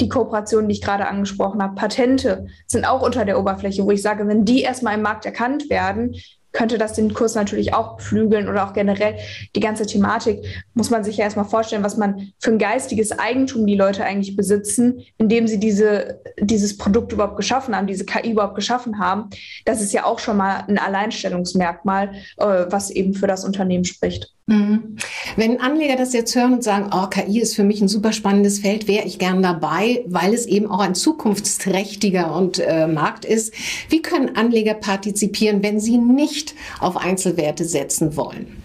die 0.00 0.08
Kooperationen, 0.08 0.68
die 0.68 0.74
ich 0.74 0.82
gerade 0.82 1.08
angesprochen 1.08 1.62
habe, 1.62 1.74
Patente 1.74 2.46
sind 2.66 2.84
auch 2.84 3.02
unter 3.02 3.24
der 3.24 3.38
Oberfläche, 3.38 3.84
wo 3.84 3.90
ich 3.90 4.02
sage, 4.02 4.26
wenn 4.28 4.44
die 4.44 4.62
erstmal 4.62 4.94
im 4.94 5.02
Markt 5.02 5.24
erkannt 5.26 5.70
werden, 5.70 6.14
könnte 6.56 6.78
das 6.78 6.94
den 6.94 7.12
Kurs 7.12 7.34
natürlich 7.34 7.74
auch 7.74 8.00
flügeln 8.00 8.48
oder 8.48 8.66
auch 8.66 8.72
generell 8.72 9.16
die 9.54 9.60
ganze 9.60 9.86
Thematik. 9.86 10.64
Muss 10.72 10.88
man 10.88 11.04
sich 11.04 11.18
ja 11.18 11.24
erstmal 11.24 11.44
vorstellen, 11.44 11.84
was 11.84 11.98
man 11.98 12.32
für 12.38 12.50
ein 12.50 12.58
geistiges 12.58 13.12
Eigentum 13.12 13.66
die 13.66 13.76
Leute 13.76 14.04
eigentlich 14.04 14.36
besitzen, 14.36 15.02
indem 15.18 15.46
sie 15.48 15.60
diese, 15.60 16.22
dieses 16.40 16.78
Produkt 16.78 17.12
überhaupt 17.12 17.36
geschaffen 17.36 17.76
haben, 17.76 17.86
diese 17.86 18.06
KI 18.06 18.30
überhaupt 18.30 18.54
geschaffen 18.54 18.98
haben. 18.98 19.28
Das 19.66 19.82
ist 19.82 19.92
ja 19.92 20.06
auch 20.06 20.18
schon 20.18 20.38
mal 20.38 20.64
ein 20.66 20.78
Alleinstellungsmerkmal, 20.78 22.14
äh, 22.38 22.64
was 22.70 22.88
eben 22.88 23.12
für 23.12 23.26
das 23.26 23.44
Unternehmen 23.44 23.84
spricht. 23.84 24.35
Mhm. 24.46 24.96
Wenn 25.34 25.60
Anleger 25.60 25.96
das 25.96 26.12
jetzt 26.12 26.34
hören 26.36 26.54
und 26.54 26.64
sagen, 26.64 26.90
oh, 26.94 27.08
KI 27.08 27.40
ist 27.40 27.56
für 27.56 27.64
mich 27.64 27.80
ein 27.80 27.88
super 27.88 28.12
spannendes 28.12 28.60
Feld, 28.60 28.86
wäre 28.86 29.04
ich 29.04 29.18
gern 29.18 29.42
dabei, 29.42 30.04
weil 30.06 30.32
es 30.32 30.46
eben 30.46 30.70
auch 30.70 30.78
ein 30.78 30.94
zukunftsträchtiger 30.94 32.32
und 32.32 32.60
äh, 32.60 32.86
Markt 32.86 33.24
ist. 33.24 33.52
Wie 33.88 34.02
können 34.02 34.36
Anleger 34.36 34.74
partizipieren, 34.74 35.64
wenn 35.64 35.80
sie 35.80 35.98
nicht 35.98 36.54
auf 36.80 36.96
Einzelwerte 36.96 37.64
setzen 37.64 38.16
wollen? 38.16 38.62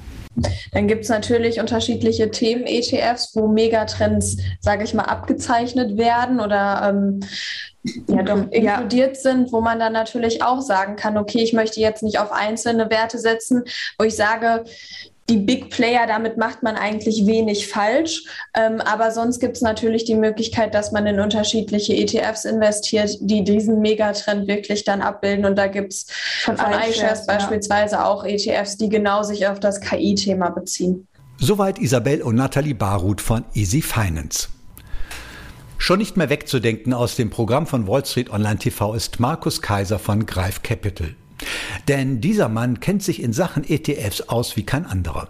Dann 0.71 0.87
gibt 0.87 1.03
es 1.03 1.09
natürlich 1.09 1.59
unterschiedliche 1.59 2.31
Themen-ETFs, 2.31 3.35
wo 3.35 3.47
Megatrends, 3.47 4.37
sage 4.59 4.83
ich 4.83 4.93
mal, 4.93 5.03
abgezeichnet 5.03 5.97
werden 5.97 6.39
oder 6.39 6.89
ähm, 6.89 7.19
ja, 8.07 8.23
doch 8.23 8.49
inkludiert 8.51 9.15
ja. 9.17 9.21
sind, 9.21 9.51
wo 9.51 9.61
man 9.61 9.79
dann 9.79 9.93
natürlich 9.93 10.43
auch 10.43 10.61
sagen 10.61 10.95
kann, 10.95 11.17
okay, 11.17 11.39
ich 11.39 11.53
möchte 11.53 11.81
jetzt 11.81 12.03
nicht 12.03 12.19
auf 12.19 12.31
einzelne 12.31 12.89
Werte 12.89 13.17
setzen, 13.17 13.63
wo 13.97 14.05
ich 14.05 14.15
sage, 14.15 14.63
die 15.29 15.38
Big 15.38 15.69
Player, 15.69 16.07
damit 16.07 16.38
macht 16.38 16.62
man 16.62 16.75
eigentlich 16.75 17.25
wenig 17.25 17.67
falsch. 17.67 18.23
Ähm, 18.53 18.81
aber 18.81 19.12
sonst 19.12 19.39
gibt 19.39 19.55
es 19.55 19.62
natürlich 19.62 20.03
die 20.03 20.15
Möglichkeit, 20.15 20.73
dass 20.73 20.91
man 20.91 21.05
in 21.07 21.19
unterschiedliche 21.19 21.95
ETFs 21.95 22.45
investiert, 22.45 23.17
die 23.21 23.43
diesen 23.43 23.79
Megatrend 23.79 24.47
wirklich 24.47 24.84
dann 24.84 25.01
abbilden. 25.01 25.45
Und 25.45 25.55
da 25.55 25.67
gibt 25.67 25.93
es 25.93 26.07
von, 26.43 26.57
von 26.57 26.73
iShares 26.73 27.25
beispielsweise 27.25 27.95
ja. 27.95 28.05
auch 28.05 28.25
ETFs, 28.25 28.77
die 28.77 28.89
genau 28.89 29.23
sich 29.23 29.47
auf 29.47 29.60
das 29.60 29.79
KI-Thema 29.79 30.49
beziehen. 30.49 31.07
Soweit 31.38 31.79
Isabel 31.79 32.21
und 32.21 32.36
Nathalie 32.36 32.75
Baruth 32.75 33.21
von 33.21 33.45
Easy 33.53 33.81
Finance. 33.81 34.49
Schon 35.77 35.97
nicht 35.97 36.15
mehr 36.15 36.29
wegzudenken 36.29 36.93
aus 36.93 37.15
dem 37.15 37.31
Programm 37.31 37.65
von 37.65 37.88
Wall 37.88 38.05
Street 38.05 38.29
Online 38.29 38.60
TV 38.60 38.93
ist 38.93 39.19
Markus 39.19 39.62
Kaiser 39.63 39.97
von 39.97 40.27
Greif 40.27 40.62
Capital. 40.62 41.15
Denn 41.88 42.21
dieser 42.21 42.49
Mann 42.49 42.80
kennt 42.80 43.04
sich 43.04 43.21
in 43.21 43.34
Sachen 43.34 43.67
ETFs 43.67 44.21
aus 44.21 44.58
wie 44.58 44.63
kein 44.63 44.86
anderer. 44.86 45.30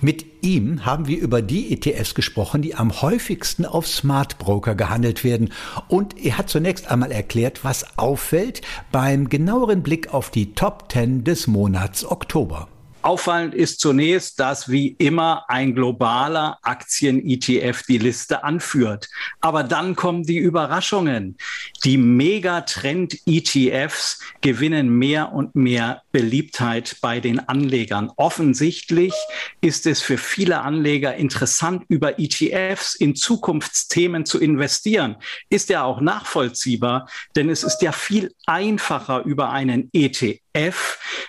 Mit 0.00 0.44
ihm 0.44 0.84
haben 0.84 1.08
wir 1.08 1.18
über 1.18 1.42
die 1.42 1.72
ETFs 1.72 2.14
gesprochen, 2.14 2.62
die 2.62 2.74
am 2.74 3.02
häufigsten 3.02 3.64
auf 3.64 3.86
Smart 3.86 4.38
Broker 4.38 4.74
gehandelt 4.74 5.24
werden. 5.24 5.52
Und 5.88 6.18
er 6.18 6.38
hat 6.38 6.48
zunächst 6.48 6.90
einmal 6.90 7.10
erklärt, 7.10 7.64
was 7.64 7.98
auffällt 7.98 8.62
beim 8.92 9.28
genaueren 9.28 9.82
Blick 9.82 10.12
auf 10.12 10.30
die 10.30 10.54
Top 10.54 10.92
10 10.92 11.24
des 11.24 11.46
Monats 11.46 12.04
Oktober. 12.04 12.68
Auffallend 13.02 13.54
ist 13.54 13.80
zunächst, 13.80 14.40
dass 14.40 14.68
wie 14.68 14.96
immer 14.98 15.44
ein 15.48 15.74
globaler 15.74 16.58
Aktien-ETF 16.62 17.84
die 17.86 17.98
Liste 17.98 18.42
anführt. 18.42 19.08
Aber 19.40 19.62
dann 19.62 19.94
kommen 19.94 20.24
die 20.24 20.38
Überraschungen. 20.38 21.36
die 21.84 21.96
Megatrend-ETFs 21.96 24.18
gewinnen 24.40 24.88
mehr 24.90 25.32
und 25.32 25.54
mehr 25.54 26.02
Beliebtheit 26.10 26.96
bei 27.00 27.20
den 27.20 27.38
Anlegern. 27.48 28.10
Offensichtlich 28.16 29.14
ist 29.60 29.86
es 29.86 30.02
für 30.02 30.18
viele 30.18 30.62
Anleger 30.62 31.14
interessant, 31.14 31.84
über 31.88 32.18
ETFs 32.18 32.96
in 32.96 33.14
Zukunftsthemen 33.14 34.26
zu 34.26 34.40
investieren. 34.40 35.14
Ist 35.50 35.68
ja 35.68 35.84
auch 35.84 36.00
nachvollziehbar, 36.00 37.08
denn 37.36 37.48
es 37.48 37.62
ist 37.62 37.80
ja 37.82 37.92
viel 37.92 38.34
einfacher 38.46 39.22
über 39.24 39.50
einen 39.50 39.88
ETF 39.92 40.40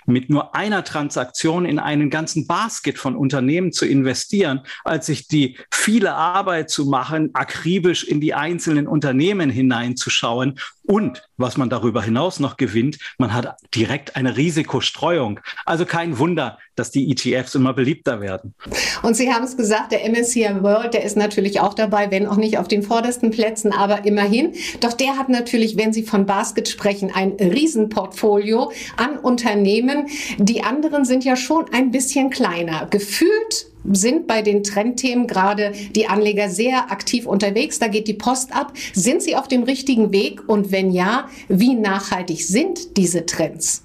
mit 0.05 0.29
nur 0.29 0.55
einer 0.55 0.83
Transaktion 0.83 1.65
in 1.65 1.79
einen 1.79 2.09
ganzen 2.09 2.47
Basket 2.47 2.97
von 2.97 3.15
Unternehmen 3.15 3.71
zu 3.71 3.85
investieren, 3.85 4.61
als 4.83 5.05
sich 5.05 5.27
die 5.27 5.57
viele 5.71 6.13
Arbeit 6.13 6.69
zu 6.69 6.85
machen, 6.85 7.29
akribisch 7.33 8.03
in 8.03 8.19
die 8.19 8.33
einzelnen 8.33 8.87
Unternehmen 8.87 9.49
hineinzuschauen. 9.49 10.59
Und 10.83 11.28
was 11.39 11.57
man 11.57 11.69
darüber 11.69 12.03
hinaus 12.03 12.39
noch 12.39 12.57
gewinnt, 12.57 12.99
man 13.17 13.33
hat 13.33 13.57
direkt 13.73 14.15
eine 14.15 14.37
Risikostreuung. 14.37 15.39
Also 15.65 15.85
kein 15.85 16.19
Wunder, 16.19 16.59
dass 16.75 16.91
die 16.91 17.11
ETFs 17.11 17.55
immer 17.55 17.73
beliebter 17.73 18.21
werden. 18.21 18.53
Und 19.01 19.15
Sie 19.15 19.31
haben 19.31 19.43
es 19.43 19.57
gesagt, 19.57 19.91
der 19.91 20.07
MSCI 20.09 20.61
World, 20.61 20.93
der 20.93 21.03
ist 21.03 21.17
natürlich 21.17 21.59
auch 21.59 21.73
dabei, 21.73 22.11
wenn 22.11 22.27
auch 22.27 22.37
nicht 22.37 22.57
auf 22.57 22.67
den 22.67 22.83
vordersten 22.83 23.31
Plätzen, 23.31 23.73
aber 23.73 24.05
immerhin. 24.05 24.53
Doch 24.81 24.93
der 24.93 25.17
hat 25.17 25.29
natürlich, 25.29 25.77
wenn 25.77 25.93
Sie 25.93 26.03
von 26.03 26.25
Basket 26.25 26.67
sprechen, 26.67 27.11
ein 27.13 27.31
Riesenportfolio 27.39 28.71
an 28.97 29.17
Unternehmen. 29.17 30.07
Die 30.37 30.63
anderen 30.63 31.05
sind 31.05 31.23
ja 31.23 31.35
schon 31.35 31.65
ein 31.73 31.91
bisschen 31.91 32.29
kleiner. 32.29 32.87
Gefühlt 32.89 33.69
sind 33.91 34.27
bei 34.27 34.41
den 34.41 34.63
Trendthemen 34.63 35.27
gerade 35.27 35.73
die 35.95 36.07
Anleger 36.07 36.49
sehr 36.49 36.91
aktiv 36.91 37.25
unterwegs. 37.25 37.79
Da 37.79 37.87
geht 37.87 38.07
die 38.07 38.13
Post 38.13 38.53
ab. 38.53 38.73
Sind 38.93 39.21
sie 39.21 39.35
auf 39.35 39.47
dem 39.47 39.63
richtigen 39.63 40.11
Weg? 40.11 40.47
Und 40.47 40.71
wenn 40.71 40.91
ja, 40.91 41.27
wie 41.47 41.75
nachhaltig 41.75 42.45
sind 42.45 42.97
diese 42.97 43.25
Trends? 43.25 43.83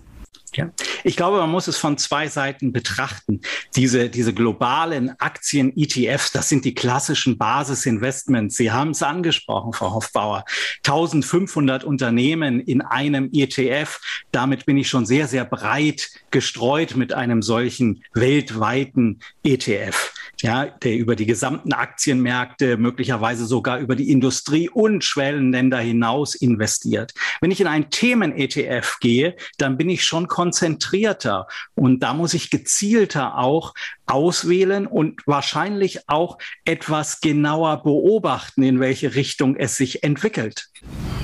Ja. 0.57 0.71
Ich 1.03 1.17
glaube, 1.17 1.39
man 1.39 1.51
muss 1.51 1.69
es 1.69 1.77
von 1.77 1.99
zwei 1.99 2.29
Seiten 2.29 2.73
betrachten. 2.73 3.41
Diese, 3.77 4.09
diese 4.09 4.33
globalen 4.33 5.19
Aktien-ETFs, 5.19 6.33
das 6.33 6.49
sind 6.49 6.65
die 6.65 6.75
klassischen 6.75 7.37
Basisinvestments. 7.37 8.57
Sie 8.57 8.71
haben 8.71 8.91
es 8.91 9.03
angesprochen, 9.03 9.73
Frau 9.73 9.95
Hofbauer. 9.95 10.45
1500 10.79 11.85
Unternehmen 11.85 12.61
in 12.61 12.81
einem 12.81 13.29
ETF. 13.33 14.01
Damit 14.33 14.67
bin 14.67 14.77
ich 14.77 14.89
schon 14.89 15.07
sehr, 15.07 15.29
sehr 15.29 15.45
breit 15.45 16.09
gestreut 16.31 16.97
mit 16.97 17.13
einem 17.13 17.43
solchen 17.43 18.03
weltweiten 18.15 19.21
ETF 19.43 20.14
ja, 20.45 20.67
der 20.67 20.99
über 20.99 21.17
die 21.17 21.25
gesamten 21.25 21.73
Aktienmärkte, 21.73 22.77
möglicherweise 22.77 23.47
sogar 23.47 23.79
über 23.79 23.97
die 23.97 24.11
Industrie 24.11 24.69
und 24.69 25.03
Schwellenländer 25.03 25.79
hinaus 25.79 26.35
investiert. 26.35 27.15
Wenn 27.41 27.51
ich 27.51 27.63
in 27.63 27.67
einen 27.67 27.89
Themen-ETF 27.89 28.99
gehe, 29.01 29.37
dann 29.57 29.79
bin 29.79 29.89
ich 29.89 30.05
schon 30.05 30.29
konzentrierter 30.29 31.47
und 31.75 32.01
da 32.01 32.13
muss 32.13 32.35
ich 32.35 32.51
gezielter 32.51 33.39
auch 33.39 33.73
auswählen 34.05 34.87
und 34.87 35.23
wahrscheinlich 35.27 36.11
auch 36.11 36.37
etwas 36.67 37.23
genauer 37.23 37.83
beobachten, 37.83 38.65
in 38.65 38.81
welche 38.81 39.15
Richtung 39.15 39.57
es 39.57 39.79
sich 39.79 40.05
entwickelt. 40.05 40.69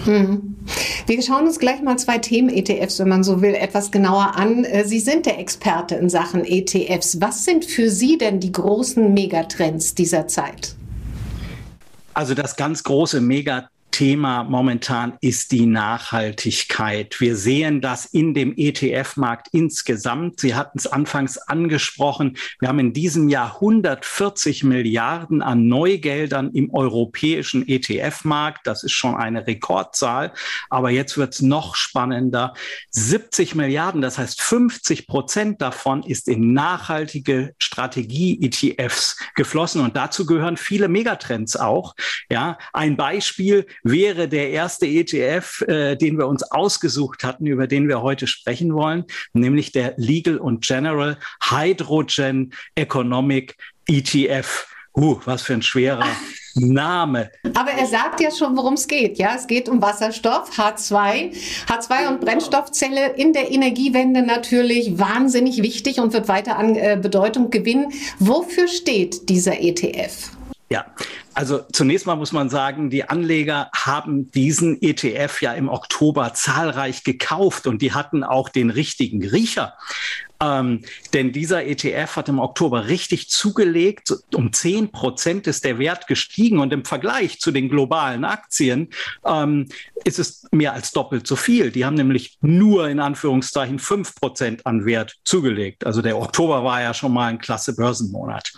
Hm. 0.05 0.57
Wir 1.07 1.23
schauen 1.23 1.47
uns 1.47 1.59
gleich 1.59 1.83
mal 1.83 1.99
zwei 1.99 2.19
Themen-ETFs, 2.19 2.99
wenn 3.01 3.09
man 3.09 3.25
so 3.25 3.43
will, 3.43 3.55
etwas 3.55 3.91
genauer 3.91 4.37
an. 4.37 4.65
Äh, 4.65 4.85
Sie 4.85 5.01
sind 5.01 5.27
der 5.27 5.39
Experte 5.39 5.97
in 5.97 6.09
Sachen 6.09 6.45
ETFs. 6.45 7.21
Was 7.21 7.45
sind 7.45 7.65
für 7.65 7.91
Sie 7.91 8.17
denn 8.17 8.41
die 8.41 8.53
großen 8.53 9.13
Megatrends 9.13 9.95
dieser 9.95 10.29
Zeit? 10.29 10.75
Also 12.15 12.35
das 12.35 12.57
ganz 12.57 12.83
große 12.83 13.21
Megatrend 13.21 13.71
Thema 13.91 14.45
momentan 14.45 15.19
ist 15.21 15.53
die 15.53 15.67
Nachhaltigkeit. 15.67 17.21
Wir 17.21 17.37
sehen 17.37 17.81
das 17.81 18.07
in 18.07 18.35
dem 18.35 18.55
ETF-Markt 18.57 19.49
insgesamt. 19.53 20.41
Sie 20.41 20.55
hatten 20.55 20.79
es 20.79 20.87
anfangs 20.87 21.39
angesprochen. 21.39 22.37
Wir 22.61 22.69
haben 22.69 22.79
in 22.79 22.93
diesem 22.93 23.29
Jahr 23.29 23.57
140 23.57 24.65
Milliarden 24.65 25.43
an 25.43 25.67
Neugeldern 25.69 26.51
im 26.53 26.73
europäischen 26.73 27.67
ETF-Markt. 27.67 28.67
Das 28.67 28.85
ist 28.85 28.93
schon 28.93 29.17
eine 29.17 29.47
Rekordzahl. 29.47 30.33
Aber 30.69 30.91
jetzt 30.91 31.19
wird 31.19 31.35
es 31.35 31.43
noch 31.43 31.77
spannender. 31.77 32.55
70 32.91 33.55
Milliarden, 33.55 34.01
das 34.01 34.19
heißt 34.19 34.41
50 34.41 35.07
Prozent 35.07 35.61
davon 35.61 36.03
ist 36.03 36.29
in 36.29 36.53
nachhaltige 36.53 37.55
Strategie-ETFs 37.59 39.19
geflossen. 39.35 39.81
Und 39.81 39.97
dazu 39.97 40.27
gehören 40.27 40.57
viele 40.57 40.89
Megatrends 40.89 41.57
auch. 41.57 41.95
Ja, 42.31 42.59
ein 42.73 42.97
Beispiel 42.97 43.67
wäre 43.83 44.29
der 44.29 44.51
erste 44.51 44.87
ETF, 44.87 45.63
äh, 45.63 45.97
den 45.97 46.19
wir 46.19 46.27
uns 46.27 46.43
ausgesucht 46.43 47.25
hatten, 47.25 47.47
über 47.47 47.67
den 47.67 47.89
wir 47.89 48.03
heute 48.03 48.27
sprechen 48.27 48.75
wollen, 48.75 49.05
nämlich 49.33 49.73
der 49.73 49.95
Legal 49.97 50.39
und 50.39 50.65
General 50.65 51.19
Hydrogen 51.51 52.53
Economic 52.75 53.57
ETF. 53.87 54.67
Uh, 54.97 55.21
was 55.25 55.43
für 55.43 55.55
ein 55.55 55.63
schwerer 55.63 56.05
Name. 56.57 57.31
Aber 57.55 57.71
er 57.71 57.87
sagt 57.87 58.21
ja 58.21 58.31
schon, 58.33 58.57
worum 58.57 58.75
es 58.75 58.89
geht. 58.89 59.19
Ja, 59.19 59.37
es 59.37 59.47
geht 59.47 59.69
um 59.69 59.81
Wasserstoff, 59.81 60.51
H2. 60.59 61.33
H2 61.69 62.09
und 62.09 62.21
Brennstoffzelle 62.21 63.15
in 63.15 63.33
der 63.33 63.53
Energiewende 63.53 64.23
natürlich 64.23 64.99
wahnsinnig 64.99 65.63
wichtig 65.63 66.01
und 66.01 66.13
wird 66.13 66.27
weiter 66.27 66.59
an 66.59 66.75
äh, 66.75 66.99
Bedeutung 67.01 67.51
gewinnen. 67.51 67.93
Wofür 68.19 68.67
steht 68.67 69.29
dieser 69.29 69.61
ETF? 69.61 70.33
Ja, 70.71 70.87
also 71.41 71.61
zunächst 71.73 72.07
mal 72.07 72.17
muss 72.17 72.33
man 72.33 72.51
sagen, 72.51 72.91
die 72.91 73.09
Anleger 73.09 73.71
haben 73.75 74.31
diesen 74.31 74.77
ETF 74.83 75.41
ja 75.41 75.55
im 75.55 75.71
Oktober 75.71 76.35
zahlreich 76.35 77.03
gekauft 77.03 77.67
und 77.67 77.81
die 77.81 77.95
hatten 77.95 78.25
auch 78.25 78.51
den 78.51 78.69
richtigen 78.69 79.27
Riecher. 79.27 79.73
Ähm, 80.43 80.83
denn 81.13 81.33
dieser 81.33 81.67
ETF 81.67 82.17
hat 82.17 82.29
im 82.31 82.39
Oktober 82.39 82.89
richtig 82.89 83.29
zugelegt. 83.29 84.15
Um 84.35 84.53
10 84.53 84.91
Prozent 84.91 85.47
ist 85.47 85.65
der 85.65 85.79
Wert 85.79 86.07
gestiegen 86.07 86.61
und 86.61 86.73
im 86.73 86.85
Vergleich 86.85 87.41
zu 87.41 87.51
den 87.51 87.69
globalen 87.69 88.25
Aktien 88.25 88.89
ähm, 89.27 89.69
ist 90.05 90.19
es 90.19 90.47
mehr 90.51 90.73
als 90.73 90.93
doppelt 90.93 91.27
so 91.27 91.37
viel. 91.37 91.71
Die 91.71 91.85
haben 91.85 91.95
nämlich 91.95 92.39
nur 92.41 92.89
in 92.89 93.01
Anführungszeichen 93.01 93.79
5 93.79 94.15
Prozent 94.15 94.67
an 94.67 94.87
Wert 94.87 95.17
zugelegt. 95.25 95.85
Also 95.85 96.01
der 96.01 96.17
Oktober 96.17 96.65
war 96.65 96.81
ja 96.81 96.95
schon 96.95 97.13
mal 97.13 97.27
ein 97.27 97.39
klasse 97.39 97.77
Börsenmonat. 97.77 98.53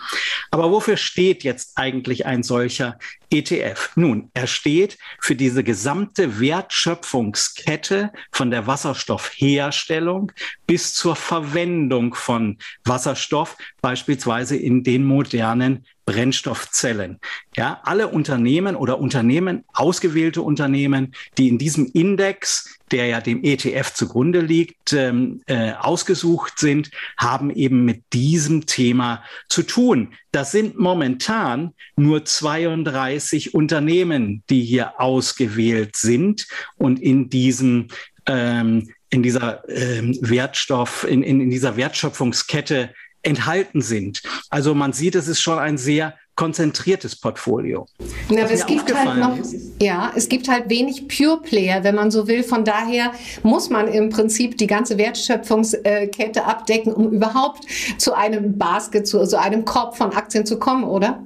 Aber 0.51 0.71
wofür 0.71 0.95
steht 0.95 1.43
jetzt 1.43 1.73
eigentlich 1.75 2.25
ein 2.25 2.43
solcher 2.43 2.97
ETF? 3.29 3.91
Nun, 3.95 4.29
er 4.33 4.47
steht 4.47 4.97
für 5.19 5.35
diese 5.35 5.63
gesamte 5.63 6.39
Wertschöpfungskette 6.39 8.11
von 8.31 8.51
der 8.51 8.67
Wasserstoffherstellung 8.67 10.31
bis 10.65 10.93
zur 10.93 11.15
Verwendung 11.15 11.72
von 12.13 12.57
Wasserstoff, 12.85 13.57
beispielsweise 13.81 14.55
in 14.55 14.83
den 14.83 15.05
modernen 15.05 15.85
Brennstoffzellen. 16.05 17.19
Ja, 17.55 17.79
alle 17.83 18.09
Unternehmen 18.09 18.75
oder 18.75 18.99
Unternehmen, 18.99 19.63
ausgewählte 19.73 20.41
Unternehmen, 20.41 21.13
die 21.37 21.47
in 21.47 21.57
diesem 21.57 21.89
Index, 21.93 22.77
der 22.91 23.07
ja 23.07 23.21
dem 23.21 23.43
ETF 23.43 23.93
zugrunde 23.93 24.41
liegt, 24.41 24.93
ähm, 24.93 25.41
äh, 25.47 25.71
ausgesucht 25.73 26.59
sind, 26.59 26.91
haben 27.17 27.49
eben 27.49 27.85
mit 27.85 28.03
diesem 28.11 28.65
Thema 28.65 29.23
zu 29.47 29.63
tun. 29.63 30.13
Das 30.31 30.51
sind 30.51 30.77
momentan 30.77 31.73
nur 31.95 32.25
32 32.25 33.53
Unternehmen, 33.53 34.43
die 34.49 34.63
hier 34.63 34.99
ausgewählt 34.99 35.95
sind 35.95 36.47
und 36.77 37.01
in 37.01 37.29
diesem 37.29 37.87
ähm, 38.25 38.89
in 39.13 39.21
dieser 39.21 39.63
ähm, 39.69 40.17
Wertstoff, 40.21 41.05
in, 41.07 41.21
in, 41.23 41.39
in 41.39 41.49
dieser 41.49 41.77
Wertschöpfungskette 41.77 42.89
enthalten 43.21 43.81
sind. 43.81 44.21
Also 44.49 44.73
man 44.73 44.91
sieht, 44.91 45.15
es 45.15 45.27
ist 45.27 45.39
schon 45.39 45.59
ein 45.59 45.77
sehr 45.77 46.15
konzentriertes 46.35 47.15
Portfolio. 47.15 47.85
Ja, 48.29 48.43
aber 48.43 48.51
es 48.51 48.65
gibt 48.65 48.91
halt 48.93 49.19
noch, 49.19 49.37
ja, 49.79 50.11
es 50.15 50.27
gibt 50.27 50.49
halt 50.49 50.67
wenig 50.67 51.07
Pure 51.07 51.41
Player, 51.43 51.83
wenn 51.83 51.93
man 51.93 52.09
so 52.09 52.27
will. 52.27 52.41
Von 52.41 52.65
daher 52.65 53.11
muss 53.43 53.69
man 53.69 53.87
im 53.87 54.09
Prinzip 54.09 54.57
die 54.57 54.65
ganze 54.65 54.97
Wertschöpfungskette 54.97 56.43
abdecken, 56.43 56.91
um 56.91 57.11
überhaupt 57.11 57.65
zu 57.99 58.15
einem 58.15 58.57
Basket, 58.57 59.07
zu, 59.07 59.23
zu 59.27 59.39
einem 59.39 59.63
Korb 59.63 59.95
von 59.95 60.11
Aktien 60.11 60.45
zu 60.45 60.57
kommen, 60.57 60.85
oder? 60.85 61.23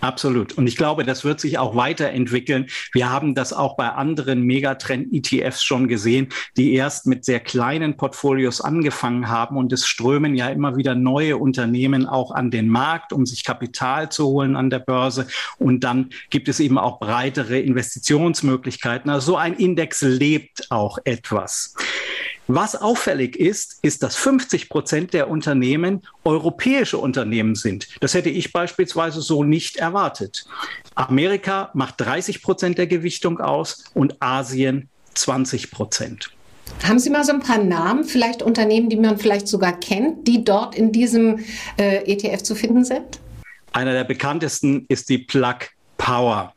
Absolut. 0.00 0.56
Und 0.56 0.66
ich 0.66 0.76
glaube, 0.76 1.04
das 1.04 1.24
wird 1.24 1.40
sich 1.40 1.58
auch 1.58 1.76
weiterentwickeln. 1.76 2.66
Wir 2.92 3.10
haben 3.10 3.34
das 3.34 3.52
auch 3.52 3.76
bei 3.76 3.88
anderen 3.90 4.42
Megatrend-ETFs 4.42 5.62
schon 5.62 5.88
gesehen, 5.88 6.28
die 6.56 6.72
erst 6.72 7.06
mit 7.06 7.24
sehr 7.24 7.40
kleinen 7.40 7.96
Portfolios 7.96 8.60
angefangen 8.60 9.28
haben. 9.28 9.56
Und 9.56 9.72
es 9.72 9.86
strömen 9.86 10.34
ja 10.34 10.48
immer 10.48 10.76
wieder 10.76 10.94
neue 10.94 11.36
Unternehmen 11.36 12.06
auch 12.06 12.30
an 12.30 12.50
den 12.50 12.68
Markt, 12.68 13.12
um 13.12 13.26
sich 13.26 13.44
Kapital 13.44 14.10
zu 14.10 14.26
holen 14.26 14.56
an 14.56 14.70
der 14.70 14.78
Börse. 14.78 15.26
Und 15.58 15.84
dann 15.84 16.10
gibt 16.30 16.48
es 16.48 16.60
eben 16.60 16.78
auch 16.78 16.98
breitere 16.98 17.58
Investitionsmöglichkeiten. 17.60 19.10
Also 19.10 19.32
so 19.32 19.36
ein 19.36 19.54
Index 19.54 20.00
lebt 20.00 20.70
auch 20.70 20.98
etwas. 21.04 21.74
Was 22.52 22.74
auffällig 22.74 23.36
ist, 23.36 23.78
ist, 23.82 24.02
dass 24.02 24.16
50 24.16 24.70
Prozent 24.70 25.14
der 25.14 25.30
Unternehmen 25.30 26.02
europäische 26.24 26.98
Unternehmen 26.98 27.54
sind. 27.54 27.86
Das 28.00 28.14
hätte 28.14 28.28
ich 28.28 28.52
beispielsweise 28.52 29.20
so 29.20 29.44
nicht 29.44 29.76
erwartet. 29.76 30.46
Amerika 30.96 31.70
macht 31.74 32.00
30 32.00 32.42
Prozent 32.42 32.76
der 32.76 32.88
Gewichtung 32.88 33.38
aus 33.38 33.84
und 33.94 34.20
Asien 34.20 34.88
20 35.14 35.70
Prozent. 35.70 36.32
Haben 36.82 36.98
Sie 36.98 37.10
mal 37.10 37.22
so 37.22 37.32
ein 37.32 37.38
paar 37.38 37.62
Namen, 37.62 38.02
vielleicht 38.02 38.42
Unternehmen, 38.42 38.88
die 38.88 38.96
man 38.96 39.16
vielleicht 39.16 39.46
sogar 39.46 39.78
kennt, 39.78 40.26
die 40.26 40.42
dort 40.42 40.74
in 40.74 40.90
diesem 40.90 41.44
äh, 41.78 41.98
ETF 42.12 42.42
zu 42.42 42.56
finden 42.56 42.84
sind? 42.84 43.20
Einer 43.72 43.92
der 43.92 44.04
bekanntesten 44.04 44.86
ist 44.88 45.08
die 45.08 45.18
Plug 45.18 45.58
Power 45.98 46.52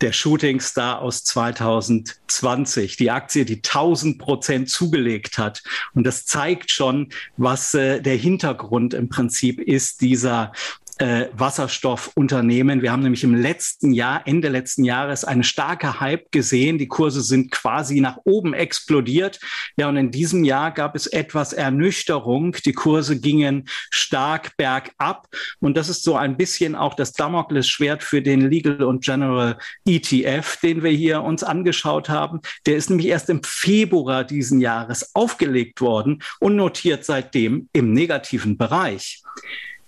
der 0.00 0.12
Shooting 0.12 0.60
Star 0.60 1.00
aus 1.00 1.24
2020. 1.24 2.96
Die 2.96 3.10
Aktie, 3.10 3.44
die 3.44 3.56
1000 3.56 4.18
Prozent 4.18 4.70
zugelegt 4.70 5.38
hat. 5.38 5.62
Und 5.94 6.04
das 6.04 6.26
zeigt 6.26 6.70
schon, 6.70 7.10
was 7.36 7.74
äh, 7.74 8.00
der 8.00 8.16
Hintergrund 8.16 8.94
im 8.94 9.08
Prinzip 9.08 9.60
ist 9.60 10.00
dieser 10.00 10.52
äh, 10.98 11.26
Wasserstoffunternehmen. 11.32 12.82
Wir 12.82 12.92
haben 12.92 13.02
nämlich 13.02 13.24
im 13.24 13.34
letzten 13.34 13.92
Jahr, 13.92 14.22
Ende 14.26 14.48
letzten 14.48 14.84
Jahres, 14.84 15.24
eine 15.24 15.44
starke 15.44 16.00
Hype 16.00 16.32
gesehen. 16.32 16.78
Die 16.78 16.88
Kurse 16.88 17.22
sind 17.22 17.50
quasi 17.50 18.00
nach 18.00 18.18
oben 18.24 18.54
explodiert. 18.54 19.38
Ja, 19.76 19.88
und 19.88 19.96
in 19.96 20.10
diesem 20.10 20.44
Jahr 20.44 20.70
gab 20.70 20.96
es 20.96 21.06
etwas 21.06 21.52
Ernüchterung. 21.52 22.52
Die 22.64 22.72
Kurse 22.72 23.20
gingen 23.20 23.68
stark 23.90 24.56
bergab. 24.56 25.28
Und 25.60 25.76
das 25.76 25.88
ist 25.88 26.02
so 26.02 26.16
ein 26.16 26.36
bisschen 26.36 26.74
auch 26.74 26.94
das 26.94 27.12
Damoklesschwert 27.12 28.02
für 28.02 28.22
den 28.22 28.48
Legal 28.48 28.82
und 28.82 29.04
General 29.04 29.58
ETF, 29.84 30.58
den 30.62 30.82
wir 30.82 30.92
hier 30.92 31.22
uns 31.22 31.44
angeschaut 31.44 32.08
haben. 32.08 32.40
Der 32.64 32.76
ist 32.76 32.88
nämlich 32.88 33.08
erst 33.08 33.28
im 33.28 33.42
Februar 33.42 34.24
diesen 34.24 34.60
Jahres 34.60 35.14
aufgelegt 35.14 35.80
worden 35.80 36.22
und 36.40 36.56
notiert 36.56 37.04
seitdem 37.04 37.68
im 37.72 37.92
negativen 37.92 38.56
Bereich. 38.56 39.22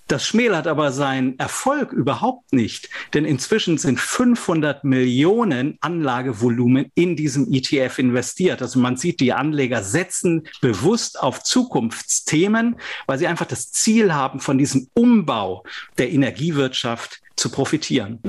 Das 0.09 0.27
schmälert 0.27 0.67
aber 0.67 0.91
seinen 0.91 1.39
Erfolg 1.39 1.93
überhaupt 1.93 2.55
nicht, 2.55 2.89
denn 3.13 3.27
inzwischen 3.27 3.77
sind 3.77 4.01
500 4.01 4.83
Millionen 4.83 5.77
Anlagevolumen 5.83 6.91
in 6.95 7.15
diesem 7.15 7.53
ETF 7.53 7.99
investiert. 7.99 8.63
Also 8.63 8.79
man 8.81 8.97
sieht, 8.97 9.21
die 9.21 9.35
Anleger 9.35 9.83
setzen 9.83 10.49
bewusst 10.63 11.21
auf 11.21 11.43
Zukunftsthemen, 11.43 12.77
weil 13.07 13.19
sie 13.19 13.27
einfach 13.27 13.47
das 13.47 13.71
Ziel 13.71 14.15
haben, 14.15 14.41
von 14.41 14.57
diesem 14.57 14.89
Umbau 14.95 15.65
der 15.99 16.11
Energiewirtschaft 16.11 17.21
zu 17.39 17.51
profitieren. 17.51 18.21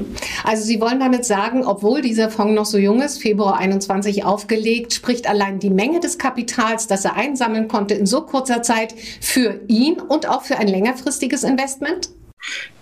Also 0.44 0.64
Sie 0.64 0.80
wollen 0.80 1.00
damit 1.00 1.26
sagen, 1.26 1.66
obwohl 1.66 2.02
dieser 2.02 2.30
Fonds 2.30 2.54
noch 2.54 2.66
so 2.66 2.78
jung 2.78 3.02
ist, 3.02 3.22
Februar 3.22 3.58
21 3.58 4.24
aufgelegt, 4.24 4.94
spricht 4.94 5.28
allein 5.28 5.60
die 5.60 5.70
Menge 5.70 6.00
des 6.00 6.18
Kapitals, 6.18 6.88
das 6.88 7.06
er 7.06 7.16
einsammeln 7.16 7.68
konnte 7.68 7.94
in 7.94 8.06
so 8.06 8.22
kurzer 8.22 8.62
Zeit 8.62 8.94
für 9.22 9.62
ihn 9.68 10.00
und 10.00 10.28
auch 10.28 10.44
für 10.44 10.58
ein 10.58 10.68
längerfristiges 10.68 11.44
Investment? 11.44 12.10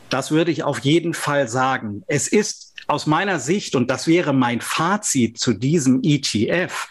Das 0.09 0.31
würde 0.31 0.51
ich 0.51 0.63
auf 0.63 0.79
jeden 0.79 1.13
Fall 1.13 1.47
sagen. 1.47 2.03
Es 2.07 2.27
ist 2.27 2.73
aus 2.87 3.05
meiner 3.05 3.39
Sicht, 3.39 3.75
und 3.75 3.91
das 3.91 4.07
wäre 4.07 4.33
mein 4.33 4.61
Fazit 4.61 5.37
zu 5.37 5.53
diesem 5.53 5.99
ETF, 6.03 6.87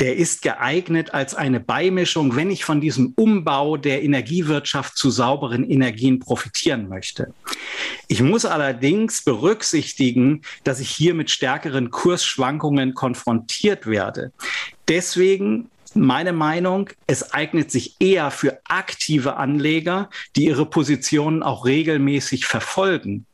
der 0.00 0.16
ist 0.16 0.42
geeignet 0.42 1.14
als 1.14 1.34
eine 1.34 1.60
Beimischung, 1.60 2.36
wenn 2.36 2.50
ich 2.50 2.64
von 2.64 2.80
diesem 2.80 3.12
Umbau 3.16 3.76
der 3.76 4.02
Energiewirtschaft 4.02 4.96
zu 4.96 5.10
sauberen 5.10 5.68
Energien 5.68 6.18
profitieren 6.18 6.88
möchte. 6.88 7.32
Ich 8.08 8.20
muss 8.20 8.44
allerdings 8.44 9.22
berücksichtigen, 9.22 10.42
dass 10.64 10.80
ich 10.80 10.90
hier 10.90 11.14
mit 11.14 11.30
stärkeren 11.30 11.90
Kursschwankungen 11.90 12.94
konfrontiert 12.94 13.86
werde. 13.86 14.32
Deswegen 14.88 15.70
meine 15.94 16.32
Meinung, 16.32 16.90
es 17.06 17.32
eignet 17.32 17.70
sich 17.70 17.96
eher 18.00 18.32
für 18.32 18.58
aktive 18.64 19.36
Anleger, 19.36 20.10
die 20.34 20.46
ihre 20.46 20.66
Positionen 20.66 21.42
auch 21.44 21.64
regelmäßig 21.64 22.46
verfolgen. 22.46 23.26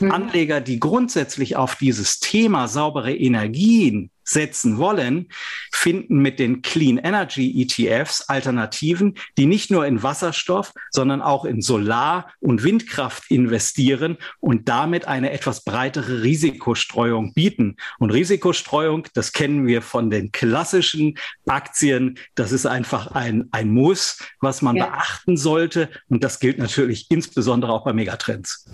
Mhm. 0.00 0.12
Anleger, 0.12 0.60
die 0.60 0.80
grundsätzlich 0.80 1.56
auf 1.56 1.76
dieses 1.76 2.20
Thema 2.20 2.68
saubere 2.68 3.14
Energien 3.14 4.10
setzen 4.28 4.78
wollen, 4.78 5.28
finden 5.72 6.18
mit 6.18 6.38
den 6.38 6.62
Clean 6.62 6.98
Energy 6.98 7.62
ETFs 7.62 8.28
Alternativen, 8.28 9.14
die 9.38 9.46
nicht 9.46 9.70
nur 9.70 9.86
in 9.86 10.02
Wasserstoff, 10.02 10.72
sondern 10.90 11.22
auch 11.22 11.44
in 11.44 11.62
Solar- 11.62 12.32
und 12.40 12.62
Windkraft 12.64 13.30
investieren 13.30 14.18
und 14.40 14.68
damit 14.68 15.06
eine 15.06 15.30
etwas 15.30 15.62
breitere 15.62 16.22
Risikostreuung 16.22 17.32
bieten. 17.32 17.76
Und 17.98 18.10
Risikostreuung, 18.10 19.06
das 19.14 19.32
kennen 19.32 19.66
wir 19.66 19.82
von 19.82 20.10
den 20.10 20.32
klassischen 20.32 21.16
Aktien. 21.46 22.18
Das 22.34 22.52
ist 22.52 22.66
einfach 22.66 23.12
ein, 23.12 23.48
ein 23.52 23.70
Muss, 23.70 24.18
was 24.40 24.62
man 24.62 24.76
ja. 24.76 24.86
beachten 24.86 25.36
sollte. 25.36 25.88
Und 26.08 26.24
das 26.24 26.40
gilt 26.40 26.58
natürlich 26.58 27.06
insbesondere 27.10 27.72
auch 27.72 27.84
bei 27.84 27.92
Megatrends. 27.92 28.66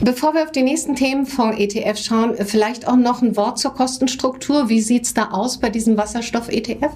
Bevor 0.00 0.34
wir 0.34 0.44
auf 0.44 0.52
die 0.52 0.62
nächsten 0.62 0.94
Themen 0.94 1.26
von 1.26 1.52
ETF 1.52 1.98
schauen, 1.98 2.34
vielleicht 2.46 2.86
auch 2.86 2.96
noch 2.96 3.22
ein 3.22 3.36
Wort 3.36 3.58
zur 3.58 3.74
Kostenstruktur. 3.74 4.68
Wie 4.68 4.80
sieht 4.84 5.04
es 5.04 5.14
da 5.14 5.30
aus 5.30 5.58
bei 5.58 5.70
diesem 5.70 5.96
Wasserstoff-ETF? 5.96 6.92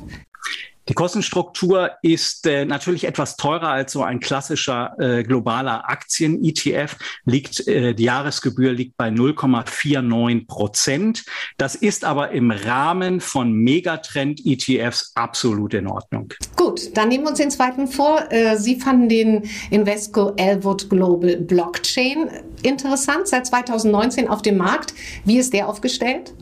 Die 0.89 0.95
Kostenstruktur 0.95 1.91
ist 2.01 2.47
äh, 2.47 2.65
natürlich 2.65 3.05
etwas 3.05 3.37
teurer 3.37 3.69
als 3.69 3.93
so 3.93 4.03
ein 4.03 4.21
klassischer 4.21 4.95
äh, 4.99 5.23
globaler 5.23 5.89
Aktien-ETF. 5.89 6.97
Liegt 7.27 7.69
äh, 7.69 7.95
die 7.95 8.05
Jahresgebühr 8.05 8.73
liegt 8.73 8.97
bei 8.97 9.09
0,49 9.09 10.47
Prozent. 10.47 11.25
Das 11.59 11.75
ist 11.75 12.07
aber 12.07 12.31
im 12.31 12.51
Rahmen 12.51 13.21
von 13.21 13.53
Megatrend-ETFs 13.53 15.13
absolut 15.15 15.75
in 15.75 15.89
Ordnung. 15.89 16.33
Gut, 16.57 16.97
dann 16.97 17.09
nehmen 17.09 17.25
wir 17.25 17.31
uns 17.31 17.39
den 17.39 17.51
zweiten 17.51 17.87
vor. 17.87 18.25
Äh, 18.33 18.57
Sie 18.57 18.81
fanden 18.81 19.11
den 19.11 19.43
Invesco 19.71 20.33
Elwood 20.37 20.89
Global 20.89 21.37
Blockchain 21.37 22.31
interessant, 22.63 23.29
seit 23.29 23.47
2019 23.47 24.27
auf 24.29 24.41
dem 24.41 24.57
Markt. 24.57 24.95
Wie 25.27 25.39
ist 25.39 25.53
der 25.53 25.69
aufgestellt? 25.69 26.33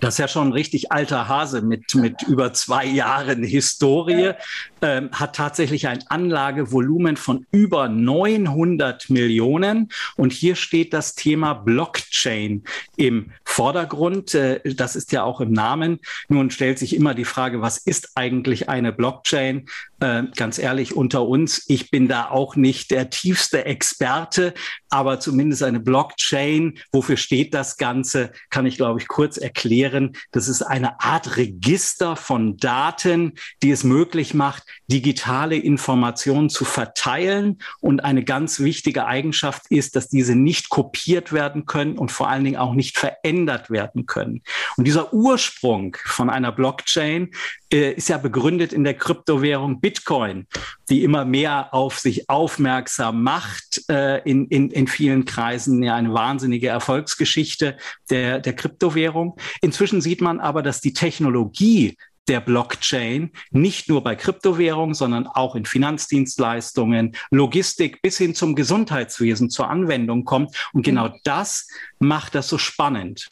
Das 0.00 0.14
ist 0.14 0.18
ja 0.18 0.28
schon 0.28 0.48
ein 0.48 0.52
richtig 0.52 0.92
alter 0.92 1.28
Hase 1.28 1.62
mit, 1.62 1.94
mit 1.94 2.22
über 2.22 2.52
zwei 2.52 2.84
Jahren 2.84 3.42
Historie, 3.42 4.32
ähm, 4.82 5.10
hat 5.12 5.36
tatsächlich 5.36 5.88
ein 5.88 6.04
Anlagevolumen 6.08 7.16
von 7.16 7.46
über 7.50 7.88
900 7.88 9.10
Millionen. 9.10 9.90
Und 10.16 10.32
hier 10.32 10.56
steht 10.56 10.92
das 10.92 11.14
Thema 11.14 11.54
Blockchain 11.54 12.64
im 12.96 13.32
Vordergrund. 13.44 14.34
Äh, 14.34 14.60
das 14.74 14.96
ist 14.96 15.12
ja 15.12 15.22
auch 15.22 15.40
im 15.40 15.52
Namen. 15.52 16.00
Nun 16.28 16.50
stellt 16.50 16.78
sich 16.78 16.94
immer 16.96 17.14
die 17.14 17.24
Frage, 17.24 17.60
was 17.60 17.78
ist 17.78 18.12
eigentlich 18.14 18.68
eine 18.68 18.92
Blockchain? 18.92 19.66
Äh, 20.00 20.24
ganz 20.34 20.58
ehrlich, 20.58 20.96
unter 20.96 21.26
uns, 21.26 21.64
ich 21.68 21.90
bin 21.90 22.08
da 22.08 22.30
auch 22.30 22.56
nicht 22.56 22.90
der 22.90 23.10
tiefste 23.10 23.66
Experte, 23.66 24.54
aber 24.88 25.20
zumindest 25.20 25.62
eine 25.62 25.80
Blockchain, 25.80 26.78
wofür 26.90 27.18
steht 27.18 27.52
das 27.52 27.76
Ganze, 27.76 28.32
kann 28.48 28.64
ich, 28.64 28.76
glaube 28.76 28.98
ich, 28.98 29.08
kurz 29.08 29.36
erklären. 29.36 30.16
Das 30.32 30.48
ist 30.48 30.62
eine 30.62 31.00
Art 31.00 31.36
Register 31.36 32.16
von 32.16 32.56
Daten, 32.56 33.34
die 33.62 33.70
es 33.70 33.84
möglich 33.84 34.32
macht, 34.32 34.64
digitale 34.88 35.56
Informationen 35.56 36.50
zu 36.50 36.64
verteilen. 36.64 37.58
Und 37.80 38.04
eine 38.04 38.24
ganz 38.24 38.60
wichtige 38.60 39.06
Eigenschaft 39.06 39.62
ist, 39.70 39.96
dass 39.96 40.08
diese 40.08 40.34
nicht 40.34 40.68
kopiert 40.68 41.32
werden 41.32 41.66
können 41.66 41.98
und 41.98 42.10
vor 42.10 42.28
allen 42.28 42.44
Dingen 42.44 42.56
auch 42.56 42.74
nicht 42.74 42.98
verändert 42.98 43.70
werden 43.70 44.06
können. 44.06 44.42
Und 44.76 44.86
dieser 44.86 45.12
Ursprung 45.12 45.96
von 46.04 46.30
einer 46.30 46.52
Blockchain 46.52 47.30
äh, 47.72 47.92
ist 47.92 48.08
ja 48.08 48.18
begründet 48.18 48.72
in 48.72 48.84
der 48.84 48.94
Kryptowährung 48.94 49.80
Bitcoin, 49.80 50.46
die 50.88 51.04
immer 51.04 51.24
mehr 51.24 51.72
auf 51.72 51.98
sich 51.98 52.28
aufmerksam 52.28 53.22
macht, 53.22 53.82
äh, 53.88 54.18
in, 54.28 54.46
in, 54.48 54.70
in 54.70 54.86
vielen 54.86 55.24
Kreisen 55.24 55.82
ja 55.82 55.94
eine 55.94 56.12
wahnsinnige 56.12 56.68
Erfolgsgeschichte 56.68 57.76
der, 58.10 58.40
der 58.40 58.54
Kryptowährung. 58.54 59.36
Inzwischen 59.60 60.00
sieht 60.00 60.20
man 60.20 60.40
aber, 60.40 60.62
dass 60.62 60.80
die 60.80 60.92
Technologie 60.92 61.96
der 62.28 62.40
Blockchain 62.40 63.30
nicht 63.50 63.88
nur 63.88 64.02
bei 64.02 64.14
Kryptowährungen, 64.14 64.94
sondern 64.94 65.26
auch 65.26 65.56
in 65.56 65.64
Finanzdienstleistungen, 65.64 67.16
Logistik 67.30 68.02
bis 68.02 68.18
hin 68.18 68.34
zum 68.34 68.54
Gesundheitswesen 68.54 69.50
zur 69.50 69.68
Anwendung 69.68 70.24
kommt. 70.24 70.54
Und 70.72 70.82
genau 70.82 71.10
das 71.24 71.66
macht 71.98 72.34
das 72.34 72.48
so 72.48 72.58
spannend. 72.58 73.28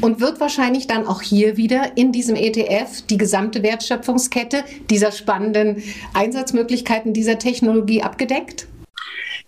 Und 0.00 0.20
wird 0.20 0.40
wahrscheinlich 0.40 0.86
dann 0.86 1.06
auch 1.06 1.22
hier 1.22 1.56
wieder 1.56 1.96
in 1.96 2.10
diesem 2.10 2.34
ETF 2.34 3.02
die 3.08 3.16
gesamte 3.16 3.62
Wertschöpfungskette 3.62 4.64
dieser 4.90 5.12
spannenden 5.12 5.82
Einsatzmöglichkeiten 6.12 7.12
dieser 7.12 7.38
Technologie 7.38 8.02
abgedeckt? 8.02 8.66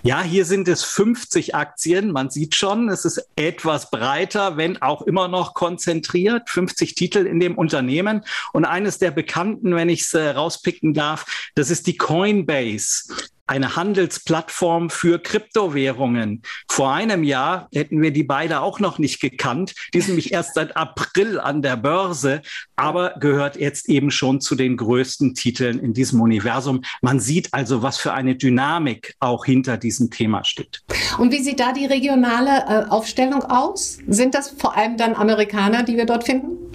Ja, 0.07 0.23
hier 0.23 0.45
sind 0.45 0.69
es 0.69 0.85
50 0.85 1.57
Aktien. 1.57 2.12
Man 2.12 2.31
sieht 2.31 2.55
schon, 2.55 2.88
es 2.90 3.05
ist 3.05 3.29
etwas 3.35 3.90
breiter, 3.90 4.57
wenn 4.57 4.81
auch 4.81 5.03
immer 5.03 5.27
noch 5.27 5.53
konzentriert. 5.53 6.49
50 6.49 6.95
Titel 6.95 7.27
in 7.27 7.40
dem 7.40 7.59
Unternehmen. 7.59 8.25
Und 8.53 8.66
eines 8.66 8.99
der 8.99 9.11
bekannten, 9.11 9.75
wenn 9.75 9.88
ich 9.88 10.03
es 10.03 10.14
äh, 10.14 10.29
rauspicken 10.29 10.95
darf, 10.95 11.51
das 11.57 11.71
ist 11.71 11.88
die 11.88 11.97
Coinbase 11.97 13.12
eine 13.47 13.77
Handelsplattform 13.77 14.91
für 14.91 15.19
Kryptowährungen. 15.19 16.43
Vor 16.69 16.93
einem 16.93 17.23
Jahr 17.23 17.69
hätten 17.73 18.03
wir 18.03 18.11
die 18.11 18.25
beide 18.25 18.61
auch 18.61 18.81
noch 18.81 18.99
nicht 18.99 19.21
gekannt. 19.21 19.75
Die 19.95 20.01
sind 20.01 20.11
nämlich 20.11 20.33
erst 20.33 20.55
seit 20.55 20.77
April 20.77 21.39
an 21.39 21.63
der 21.63 21.77
Börse, 21.77 22.43
aber 22.75 23.15
gehört 23.21 23.57
jetzt 23.57 23.89
eben 23.89 24.11
schon 24.11 24.41
zu 24.41 24.55
den 24.55 24.77
größten 24.77 25.35
Titeln 25.35 25.79
in 25.79 25.95
diesem 25.95 26.21
Universum. 26.21 26.83
Man 27.03 27.21
sieht 27.21 27.53
also, 27.53 27.83
was 27.83 27.99
für 27.99 28.13
eine 28.13 28.35
Dynamik 28.35 29.15
auch 29.21 29.45
hinter 29.45 29.77
diesem 29.77 30.11
Thema 30.11 30.45
steht. 30.45 30.83
Und 31.19 31.33
wie 31.33 31.43
sieht 31.43 31.61
da 31.61 31.73
die 31.73 31.87
regionale 31.87 32.87
äh, 32.87 32.91
Aufstellung 32.91 33.43
aus? 33.45 33.99
Sind 34.09 34.35
das 34.35 34.51
vor 34.51 34.77
allem 34.77 34.97
dann 34.97 35.15
Amerikaner, 35.15 35.83
die 35.83 35.97
wir 35.97 36.07
dort 36.07 36.25
finden? 36.25 36.65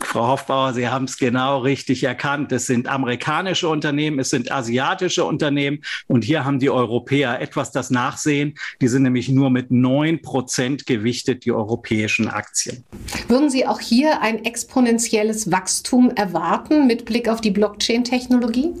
Frau 0.00 0.28
Hoffbauer, 0.28 0.74
Sie 0.74 0.88
haben 0.88 1.04
es 1.04 1.18
genau 1.18 1.58
richtig 1.58 2.04
erkannt. 2.04 2.52
Es 2.52 2.66
sind 2.66 2.88
amerikanische 2.88 3.68
Unternehmen, 3.68 4.18
es 4.18 4.30
sind 4.30 4.50
asiatische 4.50 5.24
Unternehmen 5.24 5.82
und 6.06 6.24
hier 6.24 6.44
haben 6.44 6.58
die 6.58 6.70
Europäer 6.70 7.40
etwas 7.40 7.72
das 7.72 7.90
Nachsehen. 7.90 8.54
Die 8.80 8.88
sind 8.88 9.02
nämlich 9.02 9.28
nur 9.28 9.50
mit 9.50 9.70
neun 9.70 10.22
Prozent 10.22 10.86
gewichtet, 10.86 11.44
die 11.44 11.52
europäischen 11.52 12.28
Aktien. 12.28 12.84
Würden 13.28 13.50
Sie 13.50 13.66
auch 13.66 13.80
hier 13.80 14.22
ein 14.22 14.44
exponentielles 14.44 15.50
Wachstum 15.50 16.10
erwarten 16.10 16.86
mit 16.86 17.04
Blick 17.04 17.28
auf 17.28 17.40
die 17.40 17.50
Blockchain-Technologie? 17.50 18.72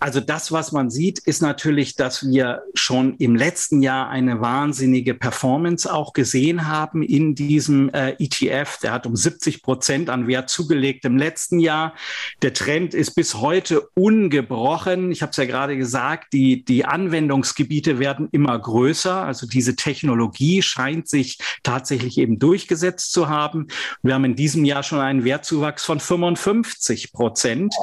Also 0.00 0.20
das, 0.20 0.52
was 0.52 0.70
man 0.70 0.90
sieht, 0.90 1.18
ist 1.18 1.42
natürlich, 1.42 1.96
dass 1.96 2.24
wir 2.24 2.62
schon 2.74 3.16
im 3.16 3.34
letzten 3.34 3.82
Jahr 3.82 4.08
eine 4.08 4.40
wahnsinnige 4.40 5.14
Performance 5.14 5.92
auch 5.92 6.12
gesehen 6.12 6.68
haben 6.68 7.02
in 7.02 7.34
diesem 7.34 7.88
äh, 7.90 8.10
ETF. 8.18 8.78
Der 8.82 8.92
hat 8.92 9.06
um 9.06 9.16
70 9.16 9.62
Prozent 9.62 10.08
an 10.08 10.28
Wert 10.28 10.50
zugelegt 10.50 11.04
im 11.04 11.16
letzten 11.16 11.58
Jahr. 11.58 11.94
Der 12.42 12.52
Trend 12.52 12.94
ist 12.94 13.16
bis 13.16 13.34
heute 13.34 13.88
ungebrochen. 13.94 15.10
Ich 15.10 15.22
habe 15.22 15.30
es 15.30 15.36
ja 15.36 15.46
gerade 15.46 15.76
gesagt, 15.76 16.32
die, 16.32 16.64
die 16.64 16.84
Anwendungsgebiete 16.84 17.98
werden 17.98 18.28
immer 18.30 18.56
größer. 18.56 19.24
Also 19.24 19.48
diese 19.48 19.74
Technologie 19.74 20.62
scheint 20.62 21.08
sich 21.08 21.38
tatsächlich 21.64 22.18
eben 22.18 22.38
durchgesetzt 22.38 23.12
zu 23.12 23.28
haben. 23.28 23.66
Wir 24.02 24.14
haben 24.14 24.24
in 24.24 24.36
diesem 24.36 24.64
Jahr 24.64 24.84
schon 24.84 25.00
einen 25.00 25.24
Wertzuwachs 25.24 25.84
von 25.84 25.98
55 25.98 27.12
Prozent. 27.12 27.74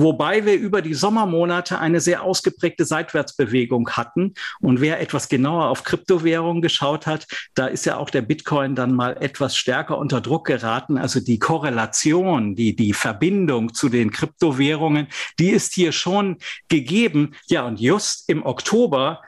Wobei 0.00 0.46
wir 0.46 0.54
über 0.54 0.80
die 0.80 0.94
Sommermonate 0.94 1.80
eine 1.80 2.00
sehr 2.00 2.22
ausgeprägte 2.22 2.84
Seitwärtsbewegung 2.84 3.90
hatten. 3.90 4.34
Und 4.60 4.80
wer 4.80 5.00
etwas 5.00 5.28
genauer 5.28 5.70
auf 5.70 5.82
Kryptowährungen 5.82 6.62
geschaut 6.62 7.08
hat, 7.08 7.26
da 7.54 7.66
ist 7.66 7.84
ja 7.84 7.96
auch 7.96 8.08
der 8.08 8.22
Bitcoin 8.22 8.76
dann 8.76 8.94
mal 8.94 9.16
etwas 9.20 9.56
stärker 9.56 9.98
unter 9.98 10.20
Druck 10.20 10.46
geraten. 10.46 10.98
Also 10.98 11.18
die 11.18 11.40
Korrelation, 11.40 12.54
die, 12.54 12.76
die 12.76 12.92
Verbindung 12.92 13.74
zu 13.74 13.88
den 13.88 14.12
Kryptowährungen, 14.12 15.08
die 15.40 15.50
ist 15.50 15.74
hier 15.74 15.90
schon 15.90 16.36
gegeben. 16.68 17.34
Ja, 17.48 17.66
und 17.66 17.80
just 17.80 18.28
im 18.28 18.46
Oktober 18.46 19.20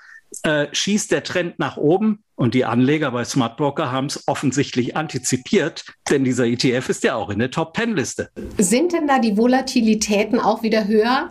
äh, 0.43 0.67
schießt 0.73 1.11
der 1.11 1.23
Trend 1.23 1.59
nach 1.59 1.77
oben 1.77 2.23
und 2.37 2.55
die 2.55 2.65
Anleger 2.65 3.11
bei 3.11 3.25
Smart 3.25 3.57
Broker 3.57 3.93
haben 3.93 4.07
es 4.07 4.27
offensichtlich 4.27 4.97
antizipiert, 4.97 5.85
denn 6.09 6.25
dieser 6.25 6.47
ETF 6.47 6.89
ist 6.89 7.05
ja 7.05 7.15
auch 7.15 7.31
in 7.31 7.39
der 7.39 7.51
Top 7.51 7.77
10 7.77 7.97
Liste. 7.97 8.31
Sind 8.59 8.93
denn 8.93 9.07
da 9.07 9.19
die 9.19 9.37
Volatilitäten 9.37 10.41
auch 10.41 10.63
wieder 10.63 10.87
höher? 10.87 11.31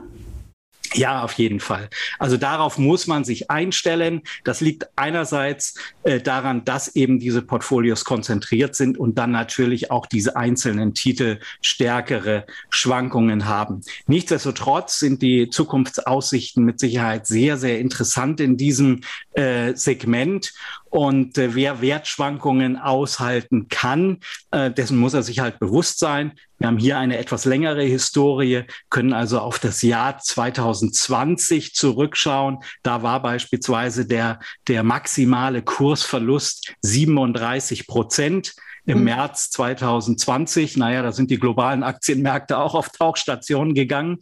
Ja, 0.94 1.24
auf 1.24 1.34
jeden 1.34 1.60
Fall. 1.60 1.90
Also 2.18 2.38
darauf 2.38 2.78
muss 2.78 3.06
man 3.06 3.24
sich 3.24 3.52
einstellen. 3.52 4.22
Das 4.44 4.60
liegt 4.60 4.88
einerseits 4.96 5.76
äh, 6.04 6.20
daran, 6.20 6.66
dass 6.66 6.96
eben 6.96 7.20
diese 7.20 7.42
Portfolios 7.42 8.06
konzentriert 8.06 8.76
sind 8.76 8.98
und 8.98 9.18
dann 9.18 9.32
natürlich 9.32 9.92
auch 9.92 10.08
diese 10.08 10.36
einzelnen 10.36 10.94
Titel 10.94 11.40
stärkere 11.62 12.46
Schwankungen 12.70 13.46
haben. 13.46 13.82
Nichtsdestotrotz 14.08 15.00
sind 15.00 15.22
die 15.22 15.50
Zukunftsaussichten 15.50 16.64
mit 16.66 16.80
Sicherheit 16.80 17.28
sehr, 17.28 17.58
sehr 17.58 17.80
interessant 17.80 18.40
in 18.40 18.58
diesem 18.58 19.02
äh, 19.34 19.76
Segment. 19.76 20.54
Und 20.90 21.38
äh, 21.38 21.54
wer 21.56 21.82
Wertschwankungen 21.82 22.78
aushalten 22.78 23.68
kann, 23.68 24.20
äh, 24.52 24.72
dessen 24.72 24.98
muss 24.98 25.14
er 25.14 25.24
sich 25.24 25.40
halt 25.40 25.60
bewusst 25.60 26.00
sein. 26.00 26.34
Wir 26.58 26.68
haben 26.68 26.78
hier 26.78 26.98
eine 26.98 27.18
etwas 27.18 27.46
längere 27.46 27.84
Historie, 27.84 28.64
können 28.90 29.14
also 29.14 29.40
auf 29.40 29.60
das 29.60 29.82
Jahr 29.82 30.18
2020 30.18 31.74
zurückschauen. 31.74 32.60
Da 32.84 33.04
war 33.04 33.22
beispielsweise 33.22 34.06
der, 34.06 34.40
der 34.68 34.84
maximale 34.84 35.62
Kursverlust 35.62 36.74
37 36.82 37.88
Prozent 37.88 38.56
im 38.86 39.00
mhm. 39.00 39.04
März 39.06 39.52
2020. 39.52 40.76
Naja, 40.78 41.04
da 41.04 41.12
sind 41.12 41.30
die 41.30 41.40
globalen 41.40 41.84
Aktienmärkte 41.84 42.58
auch 42.58 42.74
auf 42.74 42.90
Tauchstationen 42.90 43.74
gegangen. 43.74 44.18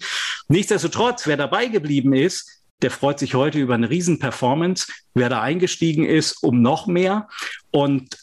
Nichtsdestotrotz, 0.47 1.25
wer 1.25 1.37
dabei 1.37 1.67
geblieben 1.67 2.13
ist, 2.13 2.56
der 2.81 2.91
freut 2.91 3.19
sich 3.19 3.33
heute 3.33 3.59
über 3.59 3.75
eine 3.75 3.89
Riesenperformance. 3.89 4.87
Wer 5.13 5.29
da 5.29 5.41
eingestiegen 5.41 6.05
ist, 6.05 6.43
um 6.43 6.61
noch 6.61 6.87
mehr. 6.87 7.27
Und 7.71 8.17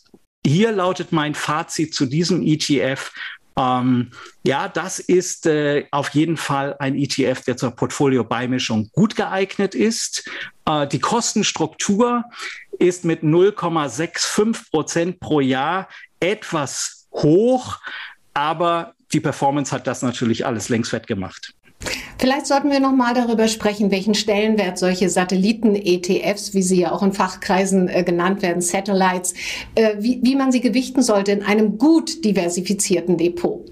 hier 0.47 0.73
lautet 0.73 1.13
mein 1.13 1.35
Fazit 1.35 1.95
zu 1.95 2.07
diesem 2.07 2.43
ETF. 2.43 3.13
Ähm, 3.57 4.11
ja, 4.45 4.69
das 4.69 4.99
ist 4.99 5.47
äh, 5.47 5.87
auf 5.91 6.11
jeden 6.11 6.37
Fall 6.37 6.77
ein 6.79 6.97
ETF, 6.97 7.45
der 7.45 7.57
zur 7.57 7.71
Portfolio-Beimischung 7.71 8.91
gut 8.93 9.17
geeignet 9.17 9.75
ist. 9.75 10.29
Äh, 10.67 10.87
die 10.89 10.99
Kostenstruktur 10.99 12.25
ist 12.79 13.05
mit 13.05 13.23
0,65 13.23 14.71
Prozent 14.71 15.21
pro 15.21 15.41
Jahr 15.41 15.89
etwas 16.21 17.09
hoch, 17.13 17.79
aber 18.35 18.95
die 19.13 19.21
Performance 19.21 19.73
hat 19.73 19.87
das 19.87 20.03
natürlich 20.03 20.45
alles 20.45 20.69
längst 20.69 20.93
wettgemacht. 20.93 21.55
Vielleicht 22.19 22.47
sollten 22.47 22.71
wir 22.71 22.81
noch 22.81 22.95
mal 22.95 23.15
darüber 23.15 23.49
sprechen, 23.49 23.91
welchen 23.91 24.15
Stellenwert 24.15 24.79
solche 24.79 25.11
Satelliten-ETFs, 25.11 26.55
wie 26.55 26.63
sie 26.63 26.81
ja 26.81 26.93
auch 26.93 27.03
in 27.03 27.13
Fachkreisen 27.13 27.89
äh, 27.89 28.03
genannt 28.03 28.43
werden, 28.43 28.63
Satellites, 28.63 29.35
äh, 29.75 29.97
wie, 29.99 30.21
wie 30.23 30.37
man 30.37 30.51
sie 30.51 30.61
gewichten 30.61 31.03
sollte 31.03 31.33
in 31.33 31.43
einem 31.43 31.77
gut 31.77 32.25
diversifizierten 32.25 33.19
Depot. 33.19 33.65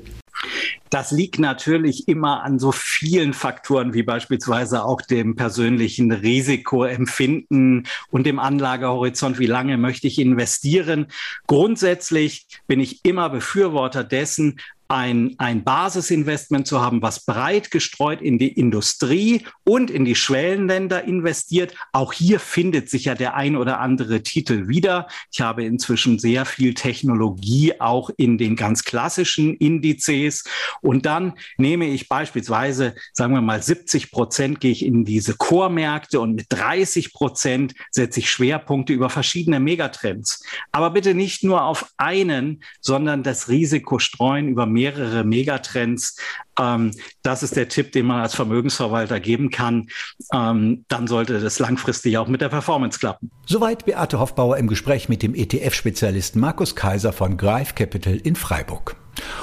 Das 0.90 1.10
liegt 1.10 1.38
natürlich 1.38 2.08
immer 2.08 2.42
an 2.42 2.58
so 2.58 2.72
vielen 2.72 3.32
Faktoren 3.32 3.94
wie 3.94 4.02
beispielsweise 4.02 4.84
auch 4.84 5.00
dem 5.00 5.36
persönlichen 5.36 6.12
Risikoempfinden 6.12 7.86
und 8.10 8.26
dem 8.26 8.38
Anlagehorizont. 8.38 9.38
Wie 9.38 9.46
lange 9.46 9.78
möchte 9.78 10.06
ich 10.06 10.18
investieren? 10.18 11.06
Grundsätzlich 11.46 12.46
bin 12.66 12.80
ich 12.80 13.00
immer 13.04 13.30
Befürworter 13.30 14.04
dessen, 14.04 14.60
ein, 14.92 15.34
ein 15.38 15.64
Basisinvestment 15.64 16.66
zu 16.66 16.82
haben, 16.82 17.00
was 17.00 17.24
breit 17.24 17.70
gestreut 17.70 18.20
in 18.20 18.38
die 18.38 18.52
Industrie 18.52 19.46
und 19.64 19.90
in 19.90 20.04
die 20.04 20.14
Schwellenländer 20.14 21.04
investiert. 21.04 21.74
Auch 21.92 22.12
hier 22.12 22.38
findet 22.38 22.90
sich 22.90 23.06
ja 23.06 23.14
der 23.14 23.34
ein 23.34 23.56
oder 23.56 23.80
andere 23.80 24.22
Titel 24.22 24.68
wieder. 24.68 25.08
Ich 25.32 25.40
habe 25.40 25.64
inzwischen 25.64 26.18
sehr 26.18 26.44
viel 26.44 26.74
Technologie 26.74 27.80
auch 27.80 28.10
in 28.18 28.36
den 28.36 28.54
ganz 28.54 28.84
klassischen 28.84 29.56
Indizes. 29.56 30.44
Und 30.82 31.06
dann 31.06 31.32
nehme 31.56 31.86
ich 31.86 32.08
beispielsweise, 32.10 32.94
sagen 33.14 33.32
wir 33.32 33.40
mal, 33.40 33.62
70 33.62 34.10
Prozent 34.10 34.60
gehe 34.60 34.72
ich 34.72 34.84
in 34.84 35.06
diese 35.06 35.34
Core-Märkte 35.34 36.20
und 36.20 36.34
mit 36.34 36.46
30 36.50 37.14
Prozent 37.14 37.74
setze 37.90 38.20
ich 38.20 38.30
Schwerpunkte 38.30 38.92
über 38.92 39.08
verschiedene 39.08 39.58
Megatrends. 39.58 40.44
Aber 40.70 40.90
bitte 40.90 41.14
nicht 41.14 41.44
nur 41.44 41.64
auf 41.64 41.86
einen, 41.96 42.62
sondern 42.82 43.22
das 43.22 43.48
Risiko 43.48 43.98
streuen 43.98 44.48
über 44.48 44.66
mehrere 44.66 44.81
mehrere 44.82 45.22
Megatrends. 45.22 46.16
Ähm, 46.58 46.92
das 47.22 47.42
ist 47.42 47.56
der 47.56 47.68
Tipp, 47.68 47.92
den 47.92 48.06
man 48.06 48.20
als 48.20 48.34
Vermögensverwalter 48.34 49.20
geben 49.20 49.50
kann. 49.50 49.88
Ähm, 50.32 50.84
dann 50.88 51.06
sollte 51.06 51.38
das 51.40 51.58
langfristig 51.58 52.18
auch 52.18 52.26
mit 52.26 52.40
der 52.40 52.48
Performance 52.48 52.98
klappen. 52.98 53.30
Soweit 53.46 53.84
Beate 53.84 54.18
Hoffbauer 54.18 54.56
im 54.56 54.66
Gespräch 54.66 55.08
mit 55.08 55.22
dem 55.22 55.34
ETF-Spezialisten 55.34 56.40
Markus 56.40 56.74
Kaiser 56.74 57.12
von 57.12 57.36
Greif 57.36 57.74
Capital 57.74 58.16
in 58.16 58.34
Freiburg. 58.34 58.96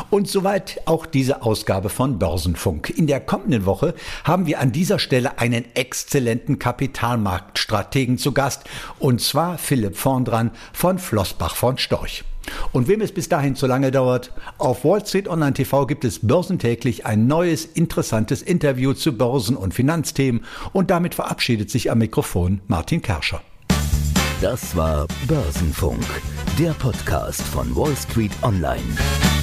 Und 0.09 0.27
soweit 0.27 0.81
auch 0.85 1.05
diese 1.05 1.43
Ausgabe 1.43 1.89
von 1.89 2.17
Börsenfunk. 2.17 2.89
In 2.89 3.05
der 3.07 3.19
kommenden 3.19 3.65
Woche 3.65 3.93
haben 4.23 4.47
wir 4.47 4.59
an 4.59 4.71
dieser 4.71 4.97
Stelle 4.97 5.37
einen 5.37 5.63
exzellenten 5.75 6.57
Kapitalmarktstrategen 6.57 8.17
zu 8.17 8.31
Gast, 8.31 8.63
und 8.97 9.21
zwar 9.21 9.57
Philipp 9.57 9.95
Vorndran 9.95 10.51
von 10.73 10.97
Flossbach 10.97 11.55
von 11.55 11.77
Storch. 11.77 12.23
Und 12.71 12.87
wem 12.87 13.01
es 13.01 13.11
bis 13.11 13.29
dahin 13.29 13.55
zu 13.55 13.67
lange 13.67 13.91
dauert, 13.91 14.31
auf 14.57 14.83
Wall 14.83 15.05
Street 15.05 15.27
Online 15.27 15.53
TV 15.53 15.85
gibt 15.85 16.05
es 16.05 16.19
börsentäglich 16.19 17.05
ein 17.05 17.27
neues, 17.27 17.65
interessantes 17.65 18.41
Interview 18.41 18.93
zu 18.93 19.17
Börsen- 19.17 19.57
und 19.57 19.73
Finanzthemen 19.73 20.43
und 20.73 20.89
damit 20.89 21.15
verabschiedet 21.15 21.69
sich 21.69 21.91
am 21.91 21.99
Mikrofon 21.99 22.61
Martin 22.67 23.01
Kerscher. 23.01 23.41
Das 24.41 24.75
war 24.75 25.05
Börsenfunk, 25.27 26.05
der 26.57 26.71
Podcast 26.71 27.41
von 27.41 27.75
Wall 27.75 27.95
Street 27.95 28.31
Online. 28.41 29.38